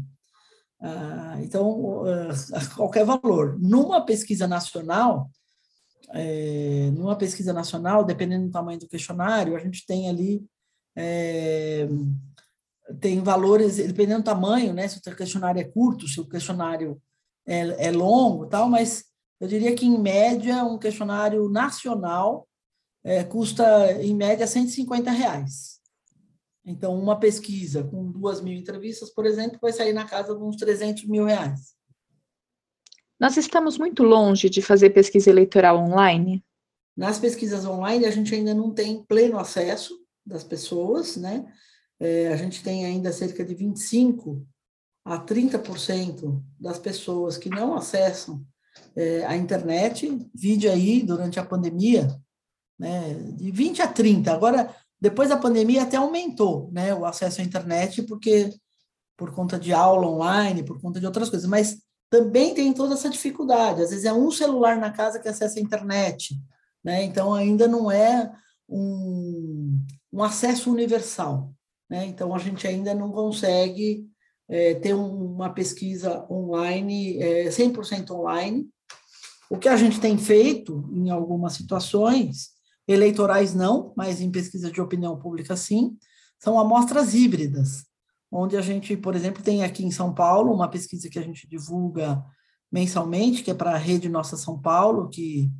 ah, 0.82 1.36
então, 1.42 2.04
ah, 2.06 2.74
qualquer 2.74 3.04
valor. 3.04 3.58
Numa 3.60 4.04
pesquisa 4.04 4.48
nacional, 4.48 5.30
é, 6.12 6.90
numa 6.92 7.16
pesquisa 7.16 7.52
nacional, 7.52 8.04
dependendo 8.04 8.46
do 8.46 8.52
tamanho 8.52 8.78
do 8.78 8.88
questionário, 8.88 9.54
a 9.54 9.58
gente 9.58 9.84
tem 9.86 10.08
ali 10.08 10.42
é, 10.96 11.86
tem 13.00 13.22
valores, 13.22 13.76
dependendo 13.76 14.22
do 14.22 14.24
tamanho, 14.24 14.72
né? 14.72 14.88
Se 14.88 14.98
o 14.98 15.16
questionário 15.16 15.60
é 15.60 15.64
curto, 15.64 16.08
se 16.08 16.20
o 16.20 16.28
questionário 16.28 17.00
é, 17.46 17.86
é 17.86 17.90
longo, 17.90 18.46
tal, 18.46 18.68
mas 18.68 19.04
eu 19.40 19.48
diria 19.48 19.74
que 19.74 19.86
em 19.86 19.98
média 19.98 20.64
um 20.64 20.78
questionário 20.78 21.48
nacional 21.48 22.46
é, 23.02 23.24
custa 23.24 23.92
em 24.02 24.14
média 24.14 24.46
150 24.46 25.10
reais. 25.10 25.80
Então, 26.64 26.98
uma 26.98 27.18
pesquisa 27.18 27.82
com 27.82 28.10
duas 28.10 28.40
mil 28.40 28.54
entrevistas, 28.54 29.10
por 29.10 29.24
exemplo, 29.24 29.58
vai 29.60 29.72
sair 29.72 29.92
na 29.92 30.04
casa 30.04 30.36
de 30.36 30.42
uns 30.42 30.56
300 30.56 31.06
mil 31.06 31.24
reais. 31.24 31.74
Nós 33.18 33.36
estamos 33.36 33.78
muito 33.78 34.02
longe 34.02 34.48
de 34.48 34.62
fazer 34.62 34.90
pesquisa 34.90 35.30
eleitoral 35.30 35.78
online? 35.78 36.44
Nas 36.96 37.18
pesquisas 37.18 37.64
online, 37.64 38.04
a 38.04 38.10
gente 38.10 38.34
ainda 38.34 38.54
não 38.54 38.72
tem 38.72 39.02
pleno 39.04 39.38
acesso 39.38 39.98
das 40.24 40.44
pessoas, 40.44 41.16
né? 41.16 41.50
É, 42.00 42.28
a 42.28 42.36
gente 42.36 42.62
tem 42.62 42.86
ainda 42.86 43.12
cerca 43.12 43.44
de 43.44 43.54
25 43.54 44.46
a 45.04 45.18
30% 45.18 46.42
das 46.58 46.78
pessoas 46.78 47.36
que 47.36 47.50
não 47.50 47.74
acessam 47.74 48.44
é, 48.96 49.24
a 49.26 49.36
internet, 49.36 50.28
vídeo 50.34 50.70
aí 50.70 51.02
durante 51.02 51.38
a 51.38 51.44
pandemia, 51.44 52.08
né? 52.78 53.14
De 53.36 53.50
20 53.50 53.82
a 53.82 53.88
30. 53.88 54.32
Agora, 54.32 54.74
depois 55.00 55.28
da 55.28 55.36
pandemia 55.36 55.82
até 55.82 55.96
aumentou, 55.96 56.70
né, 56.72 56.94
o 56.94 57.04
acesso 57.04 57.40
à 57.40 57.44
internet, 57.44 58.02
porque 58.02 58.54
por 59.16 59.34
conta 59.34 59.58
de 59.58 59.72
aula 59.72 60.06
online, 60.06 60.62
por 60.62 60.80
conta 60.80 60.98
de 60.98 61.06
outras 61.06 61.28
coisas, 61.28 61.48
mas 61.48 61.78
também 62.10 62.54
tem 62.54 62.72
toda 62.72 62.94
essa 62.94 63.08
dificuldade. 63.08 63.82
Às 63.82 63.90
vezes 63.90 64.04
é 64.04 64.12
um 64.12 64.30
celular 64.30 64.76
na 64.76 64.90
casa 64.90 65.18
que 65.20 65.28
acessa 65.28 65.58
a 65.58 65.62
internet, 65.62 66.34
né? 66.82 67.04
Então 67.04 67.32
ainda 67.32 67.68
não 67.68 67.90
é 67.90 68.30
um, 68.68 69.78
um 70.12 70.22
acesso 70.22 70.70
universal, 70.72 71.52
né? 71.90 72.06
Então 72.06 72.34
a 72.34 72.38
gente 72.38 72.66
ainda 72.66 72.94
não 72.94 73.10
consegue 73.10 74.08
é, 74.48 74.74
ter 74.74 74.94
uma 74.94 75.50
pesquisa 75.50 76.24
online, 76.30 77.18
é, 77.18 77.48
100% 77.48 78.10
online. 78.12 78.68
O 79.50 79.58
que 79.58 79.68
a 79.68 79.76
gente 79.76 80.00
tem 80.00 80.16
feito 80.16 80.88
em 80.92 81.10
algumas 81.10 81.54
situações 81.54 82.50
eleitorais 82.86 83.54
não, 83.54 83.92
mas 83.96 84.20
em 84.20 84.30
pesquisa 84.30 84.70
de 84.70 84.80
opinião 84.80 85.18
pública 85.18 85.56
sim, 85.56 85.96
são 86.38 86.58
amostras 86.58 87.14
híbridas, 87.14 87.84
onde 88.30 88.56
a 88.56 88.60
gente, 88.60 88.96
por 88.96 89.14
exemplo, 89.14 89.42
tem 89.42 89.62
aqui 89.62 89.84
em 89.84 89.90
São 89.90 90.14
Paulo 90.14 90.54
uma 90.54 90.68
pesquisa 90.68 91.08
que 91.08 91.18
a 91.18 91.22
gente 91.22 91.48
divulga 91.48 92.24
mensalmente, 92.72 93.42
que 93.42 93.50
é 93.50 93.54
para 93.54 93.72
a 93.72 93.76
Rede 93.76 94.08
Nossa 94.08 94.36
São 94.36 94.60
Paulo, 94.60 95.08
que 95.08 95.50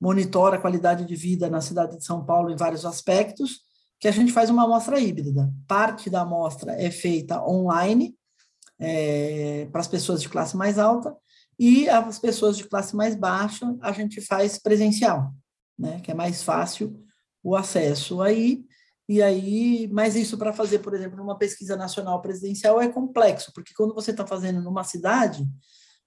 monitora 0.00 0.56
a 0.56 0.60
qualidade 0.60 1.04
de 1.04 1.16
vida 1.16 1.50
na 1.50 1.60
cidade 1.60 1.96
de 1.96 2.04
São 2.04 2.24
Paulo 2.24 2.50
em 2.50 2.56
vários 2.56 2.84
aspectos, 2.84 3.60
que 4.04 4.08
a 4.08 4.12
gente 4.12 4.32
faz 4.32 4.50
uma 4.50 4.64
amostra 4.64 5.00
híbrida. 5.00 5.50
Parte 5.66 6.10
da 6.10 6.20
amostra 6.20 6.72
é 6.72 6.90
feita 6.90 7.42
online, 7.42 8.14
é, 8.78 9.66
para 9.72 9.80
as 9.80 9.88
pessoas 9.88 10.20
de 10.20 10.28
classe 10.28 10.54
mais 10.58 10.78
alta, 10.78 11.16
e 11.58 11.88
as 11.88 12.18
pessoas 12.18 12.58
de 12.58 12.64
classe 12.64 12.94
mais 12.94 13.14
baixa 13.14 13.74
a 13.80 13.92
gente 13.92 14.20
faz 14.20 14.58
presencial 14.58 15.32
né? 15.78 16.00
Que 16.02 16.10
é 16.10 16.14
mais 16.14 16.42
fácil 16.42 17.02
o 17.42 17.56
acesso 17.56 18.20
aí. 18.20 18.62
E 19.08 19.22
aí, 19.22 19.88
mas 19.90 20.16
isso 20.16 20.36
para 20.36 20.52
fazer, 20.52 20.80
por 20.80 20.92
exemplo, 20.92 21.16
numa 21.16 21.38
pesquisa 21.38 21.74
nacional 21.74 22.20
presidencial 22.20 22.78
é 22.82 22.88
complexo, 22.88 23.52
porque 23.54 23.72
quando 23.74 23.94
você 23.94 24.10
está 24.10 24.26
fazendo 24.26 24.60
numa 24.60 24.84
cidade, 24.84 25.48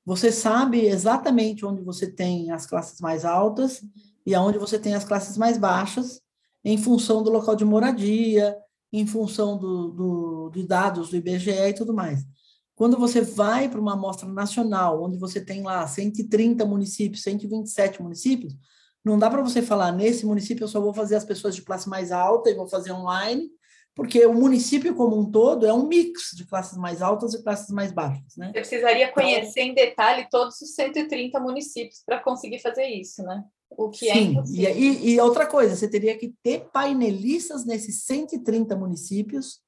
você 0.06 0.32
sabe 0.32 0.86
exatamente 0.86 1.66
onde 1.66 1.82
você 1.82 2.08
tem 2.12 2.52
as 2.52 2.68
classes 2.68 3.02
mais 3.02 3.26
altas 3.26 3.82
e 4.24 4.36
aonde 4.36 4.60
você 4.60 4.78
tem 4.78 4.94
as 4.94 5.04
classes 5.04 5.36
mais 5.36 5.58
baixas, 5.58 6.22
em 6.68 6.78
função 6.78 7.24
do 7.24 7.32
local 7.32 7.56
de 7.56 7.64
moradia, 7.64 8.58
em 8.92 9.08
função 9.08 9.58
do, 9.58 9.88
do, 9.88 10.50
de 10.50 10.68
dados 10.68 11.10
do 11.10 11.16
IBGE 11.16 11.50
e 11.50 11.74
tudo 11.74 11.94
mais. 11.94 12.26
Quando 12.76 12.98
você 12.98 13.22
vai 13.22 13.70
para 13.70 13.80
uma 13.80 13.94
amostra 13.94 14.28
nacional, 14.28 15.02
onde 15.02 15.18
você 15.18 15.40
tem 15.40 15.64
lá 15.64 15.88
130 15.88 16.66
municípios, 16.66 17.24
127 17.24 18.04
municípios, 18.04 18.54
não 19.04 19.18
dá 19.18 19.30
para 19.30 19.42
você 19.42 19.62
falar, 19.62 19.94
nesse 19.94 20.26
município 20.26 20.66
eu 20.66 20.68
só 20.68 20.82
vou 20.82 20.94
fazer 20.94 21.16
as 21.16 21.24
pessoas 21.24 21.56
de 21.56 21.62
classe 21.62 21.88
mais 21.88 22.12
alta 22.12 22.50
e 22.50 22.56
vou 22.56 22.68
fazer 22.68 22.92
online, 22.92 23.50
porque 23.96 24.26
o 24.26 24.34
município 24.34 24.94
como 24.94 25.18
um 25.18 25.32
todo 25.32 25.66
é 25.66 25.72
um 25.72 25.88
mix 25.88 26.32
de 26.36 26.46
classes 26.46 26.78
mais 26.78 27.02
altas 27.02 27.34
e 27.34 27.42
classes 27.42 27.70
mais 27.70 27.94
baixas, 27.94 28.36
né? 28.36 28.48
Você 28.48 28.60
precisaria 28.60 29.06
então 29.06 29.14
conhecer 29.14 29.62
então, 29.62 29.72
em 29.72 29.74
detalhe 29.74 30.28
todos 30.30 30.60
os 30.60 30.76
130 30.76 31.40
municípios 31.40 32.04
para 32.06 32.20
conseguir 32.20 32.60
fazer 32.60 32.88
isso, 32.88 33.24
né? 33.24 33.42
O 33.70 33.90
que 33.90 34.10
é 34.10 34.14
sim, 34.14 34.20
é 34.20 34.24
impossível. 34.24 34.76
E, 34.78 35.10
e 35.12 35.20
outra 35.20 35.46
coisa, 35.46 35.76
você 35.76 35.88
teria 35.88 36.18
que 36.18 36.34
ter 36.42 36.70
painelistas 36.72 37.66
nesses 37.66 38.04
130 38.04 38.76
municípios 38.76 39.62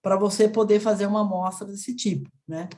para 0.00 0.16
você 0.16 0.48
poder 0.48 0.80
fazer 0.80 1.06
uma 1.06 1.20
amostra 1.20 1.66
desse 1.66 1.94
tipo, 1.94 2.30
né? 2.46 2.68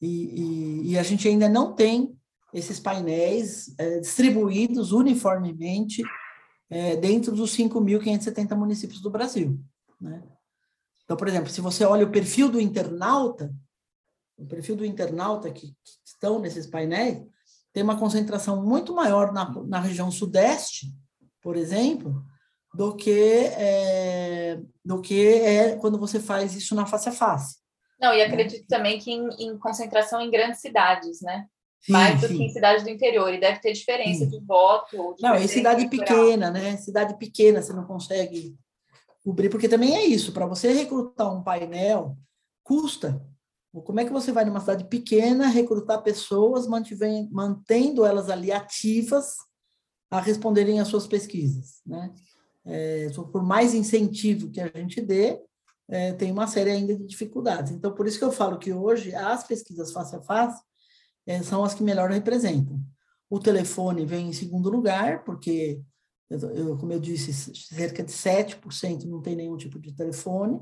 E, 0.00 0.08
e, 0.08 0.90
e, 0.90 0.98
a 0.98 1.02
gente 1.04 1.28
ainda 1.28 1.48
não 1.48 1.74
tem 1.74 2.16
esses 2.52 2.80
painéis 2.80 3.72
é, 3.78 4.00
distribuídos 4.00 4.90
uniformemente 4.90 6.02
é, 6.68 6.96
dentro 6.96 7.32
dos 7.36 7.56
5.570 7.56 8.56
municípios 8.56 9.00
do 9.00 9.10
Brasil, 9.10 9.60
né? 10.00 10.22
Então, 11.04 11.16
por 11.16 11.28
exemplo, 11.28 11.50
se 11.50 11.60
você 11.60 11.84
olha 11.84 12.06
o 12.06 12.10
perfil 12.10 12.48
do 12.48 12.60
internauta, 12.60 13.54
o 14.36 14.46
perfil 14.46 14.74
do 14.74 14.84
internauta 14.84 15.50
que, 15.52 15.68
que 15.68 15.92
estão 16.04 16.40
nesses 16.40 16.66
painéis, 16.66 17.22
tem 17.72 17.82
uma 17.82 17.98
concentração 17.98 18.62
muito 18.62 18.94
maior 18.94 19.32
na, 19.32 19.50
na 19.64 19.80
região 19.80 20.10
sudeste, 20.10 20.86
por 21.40 21.56
exemplo, 21.56 22.22
do 22.74 22.94
que 22.94 23.50
é, 23.56 24.60
do 24.84 25.00
que 25.00 25.26
é 25.26 25.76
quando 25.76 25.98
você 25.98 26.20
faz 26.20 26.54
isso 26.54 26.74
na 26.74 26.86
face 26.86 27.08
a 27.08 27.12
face. 27.12 27.56
Não, 28.00 28.12
e 28.12 28.18
né? 28.18 28.24
acredito 28.24 28.66
também 28.66 28.98
que 28.98 29.10
em, 29.10 29.28
em 29.38 29.58
concentração 29.58 30.20
em 30.20 30.30
grandes 30.30 30.60
cidades, 30.60 31.20
né? 31.20 31.46
Sim, 31.80 31.92
Mais 31.92 32.20
do 32.20 32.28
sim. 32.28 32.36
que 32.36 32.44
em 32.44 32.48
cidades 32.48 32.84
do 32.84 32.90
interior, 32.90 33.32
e 33.32 33.40
deve 33.40 33.58
ter 33.58 33.72
diferença 33.72 34.24
sim. 34.24 34.30
de 34.30 34.40
voto. 34.44 35.14
De 35.16 35.22
não, 35.22 35.34
em 35.36 35.48
cidade 35.48 35.88
pequena, 35.88 36.50
né? 36.50 36.76
Cidade 36.76 37.16
pequena 37.18 37.60
você 37.60 37.72
não 37.72 37.84
consegue 37.84 38.56
cobrir, 39.24 39.48
porque 39.48 39.68
também 39.68 39.96
é 39.96 40.04
isso, 40.04 40.32
para 40.32 40.46
você 40.46 40.72
recrutar 40.72 41.32
um 41.32 41.42
painel, 41.42 42.16
custa. 42.62 43.20
Como 43.72 44.00
é 44.00 44.04
que 44.04 44.12
você 44.12 44.30
vai 44.30 44.44
numa 44.44 44.60
cidade 44.60 44.84
pequena 44.84 45.46
recrutar 45.46 46.02
pessoas, 46.02 46.66
mantendo 46.66 48.04
elas 48.04 48.28
ali 48.28 48.52
ativas 48.52 49.36
a 50.10 50.20
responderem 50.20 50.78
às 50.78 50.88
suas 50.88 51.06
pesquisas, 51.06 51.80
né? 51.86 52.12
É, 52.64 53.08
por 53.32 53.42
mais 53.42 53.74
incentivo 53.74 54.50
que 54.50 54.60
a 54.60 54.70
gente 54.74 55.00
dê, 55.00 55.40
é, 55.88 56.12
tem 56.12 56.30
uma 56.30 56.46
série 56.46 56.70
ainda 56.70 56.94
de 56.94 57.04
dificuldades. 57.06 57.72
Então, 57.72 57.94
por 57.94 58.06
isso 58.06 58.18
que 58.18 58.24
eu 58.24 58.30
falo 58.30 58.58
que 58.58 58.72
hoje 58.72 59.14
as 59.14 59.44
pesquisas 59.44 59.90
face 59.90 60.14
a 60.14 60.22
face 60.22 60.62
é, 61.26 61.42
são 61.42 61.64
as 61.64 61.74
que 61.74 61.82
melhor 61.82 62.10
representam. 62.10 62.80
O 63.28 63.40
telefone 63.40 64.04
vem 64.04 64.28
em 64.28 64.32
segundo 64.32 64.68
lugar, 64.70 65.24
porque 65.24 65.82
eu, 66.28 66.76
como 66.78 66.92
eu 66.92 67.00
disse, 67.00 67.32
cerca 67.54 68.02
de 68.02 68.12
7% 68.12 69.04
não 69.04 69.20
tem 69.20 69.36
nenhum 69.36 69.56
tipo 69.56 69.78
de 69.78 69.92
telefone, 69.92 70.60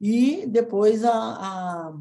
e 0.00 0.46
depois 0.46 1.04
a, 1.04 1.12
a, 1.12 1.94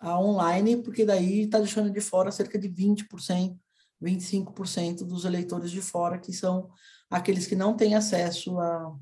a 0.00 0.20
online, 0.20 0.82
porque 0.82 1.04
daí 1.04 1.42
está 1.42 1.58
deixando 1.58 1.90
de 1.90 2.00
fora 2.00 2.30
cerca 2.30 2.58
de 2.58 2.68
20%, 2.68 3.56
25% 4.02 5.04
dos 5.04 5.24
eleitores 5.24 5.70
de 5.70 5.80
fora, 5.80 6.18
que 6.18 6.32
são 6.32 6.70
aqueles 7.10 7.46
que 7.46 7.54
não 7.54 7.76
têm 7.76 7.94
acesso 7.94 8.58
à, 8.58 8.96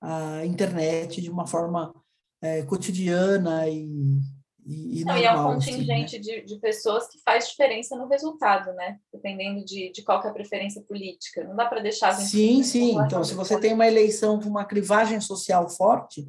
à 0.00 0.46
internet 0.46 1.20
de 1.20 1.30
uma 1.30 1.46
forma 1.46 1.94
é, 2.42 2.62
cotidiana 2.62 3.68
e, 3.68 4.20
e, 4.68 5.00
e, 5.00 5.04
Não, 5.04 5.14
normal, 5.14 5.18
e 5.18 5.24
é 5.24 5.32
um 5.32 5.54
contingente 5.54 6.16
assim, 6.16 6.30
né? 6.30 6.40
de, 6.40 6.46
de 6.46 6.60
pessoas 6.60 7.08
que 7.08 7.18
faz 7.22 7.48
diferença 7.48 7.96
no 7.96 8.06
resultado, 8.06 8.72
né? 8.74 8.98
Dependendo 9.12 9.64
de, 9.64 9.90
de 9.90 10.02
qual 10.02 10.22
é 10.22 10.28
a 10.28 10.32
preferência 10.32 10.82
política. 10.82 11.42
Não 11.44 11.56
dá 11.56 11.66
para 11.66 11.80
deixar... 11.80 12.12
Sim, 12.12 12.62
sim. 12.62 12.98
Então, 13.00 13.24
se 13.24 13.34
você 13.34 13.58
tem 13.58 13.72
uma 13.72 13.86
eleição 13.86 14.38
com 14.38 14.48
uma 14.48 14.66
clivagem 14.66 15.20
social 15.20 15.68
forte, 15.70 16.28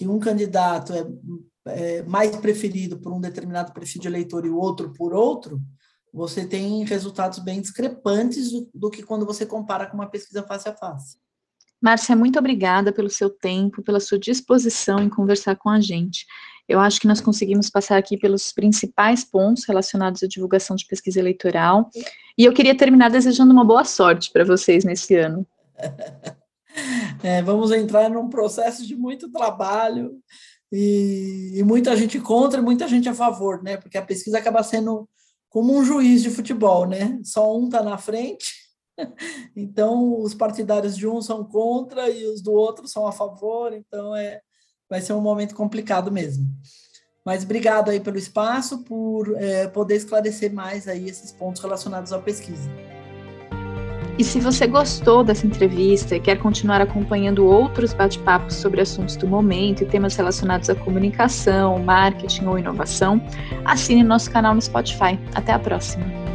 que 0.00 0.08
um 0.08 0.18
candidato 0.18 0.94
é, 0.94 1.06
é 1.66 2.02
mais 2.04 2.34
preferido 2.36 2.98
por 2.98 3.12
um 3.12 3.20
determinado 3.20 3.70
perfil 3.70 4.00
de 4.00 4.08
eleitor 4.08 4.46
e 4.46 4.48
o 4.48 4.56
outro 4.56 4.94
por 4.94 5.12
outro, 5.12 5.60
você 6.10 6.46
tem 6.46 6.82
resultados 6.86 7.38
bem 7.40 7.60
discrepantes 7.60 8.50
do, 8.50 8.70
do 8.74 8.90
que 8.90 9.02
quando 9.02 9.26
você 9.26 9.44
compara 9.44 9.86
com 9.86 9.98
uma 9.98 10.08
pesquisa 10.08 10.42
face 10.42 10.66
a 10.70 10.74
face. 10.74 11.18
Márcia, 11.82 12.16
muito 12.16 12.38
obrigada 12.38 12.94
pelo 12.94 13.10
seu 13.10 13.28
tempo, 13.28 13.82
pela 13.82 14.00
sua 14.00 14.18
disposição 14.18 15.00
em 15.00 15.10
conversar 15.10 15.54
com 15.56 15.68
a 15.68 15.82
gente. 15.82 16.24
Eu 16.66 16.80
acho 16.80 16.98
que 16.98 17.06
nós 17.06 17.20
conseguimos 17.20 17.68
passar 17.68 17.98
aqui 17.98 18.16
pelos 18.16 18.54
principais 18.54 19.22
pontos 19.22 19.66
relacionados 19.66 20.22
à 20.22 20.26
divulgação 20.26 20.76
de 20.76 20.86
pesquisa 20.86 21.20
eleitoral. 21.20 21.90
E 22.38 22.46
eu 22.46 22.54
queria 22.54 22.74
terminar 22.74 23.10
desejando 23.10 23.52
uma 23.52 23.66
boa 23.66 23.84
sorte 23.84 24.32
para 24.32 24.44
vocês 24.46 24.82
nesse 24.82 25.14
ano. 25.14 25.46
É, 27.22 27.42
vamos 27.42 27.70
entrar 27.72 28.08
num 28.08 28.28
processo 28.28 28.86
de 28.86 28.96
muito 28.96 29.30
trabalho 29.30 30.18
e, 30.72 31.52
e, 31.54 31.62
muita 31.62 31.96
gente 31.96 32.18
contra 32.20 32.60
e 32.60 32.62
muita 32.62 32.86
gente 32.88 33.08
a 33.08 33.14
favor, 33.14 33.62
né? 33.62 33.76
Porque 33.76 33.98
a 33.98 34.04
pesquisa 34.04 34.38
acaba 34.38 34.62
sendo 34.62 35.08
como 35.48 35.76
um 35.76 35.84
juiz 35.84 36.22
de 36.22 36.30
futebol, 36.30 36.86
né? 36.86 37.18
Só 37.24 37.56
um 37.56 37.66
está 37.66 37.82
na 37.82 37.98
frente, 37.98 38.54
então 39.56 40.20
os 40.20 40.32
partidários 40.32 40.96
de 40.96 41.06
um 41.06 41.20
são 41.20 41.44
contra 41.44 42.08
e 42.08 42.24
os 42.26 42.40
do 42.40 42.52
outro 42.52 42.86
são 42.86 43.06
a 43.06 43.12
favor, 43.12 43.72
então 43.72 44.14
é 44.14 44.40
vai 44.88 45.00
ser 45.00 45.12
um 45.12 45.20
momento 45.20 45.54
complicado 45.54 46.10
mesmo. 46.10 46.46
Mas 47.24 47.44
obrigado 47.44 47.90
aí 47.90 48.00
pelo 48.00 48.18
espaço, 48.18 48.82
por 48.82 49.36
é, 49.36 49.68
poder 49.68 49.96
esclarecer 49.96 50.52
mais 50.52 50.88
aí 50.88 51.08
esses 51.08 51.30
pontos 51.30 51.62
relacionados 51.62 52.12
à 52.12 52.18
pesquisa. 52.18 52.68
E 54.20 54.22
se 54.22 54.38
você 54.38 54.66
gostou 54.66 55.24
dessa 55.24 55.46
entrevista 55.46 56.14
e 56.14 56.20
quer 56.20 56.36
continuar 56.36 56.78
acompanhando 56.82 57.46
outros 57.46 57.94
bate-papos 57.94 58.54
sobre 58.56 58.82
assuntos 58.82 59.16
do 59.16 59.26
momento 59.26 59.82
e 59.82 59.86
temas 59.86 60.14
relacionados 60.14 60.68
à 60.68 60.74
comunicação, 60.74 61.78
marketing 61.78 62.44
ou 62.44 62.58
inovação, 62.58 63.18
assine 63.64 64.02
nosso 64.02 64.30
canal 64.30 64.54
no 64.54 64.60
Spotify. 64.60 65.18
Até 65.34 65.54
a 65.54 65.58
próxima! 65.58 66.29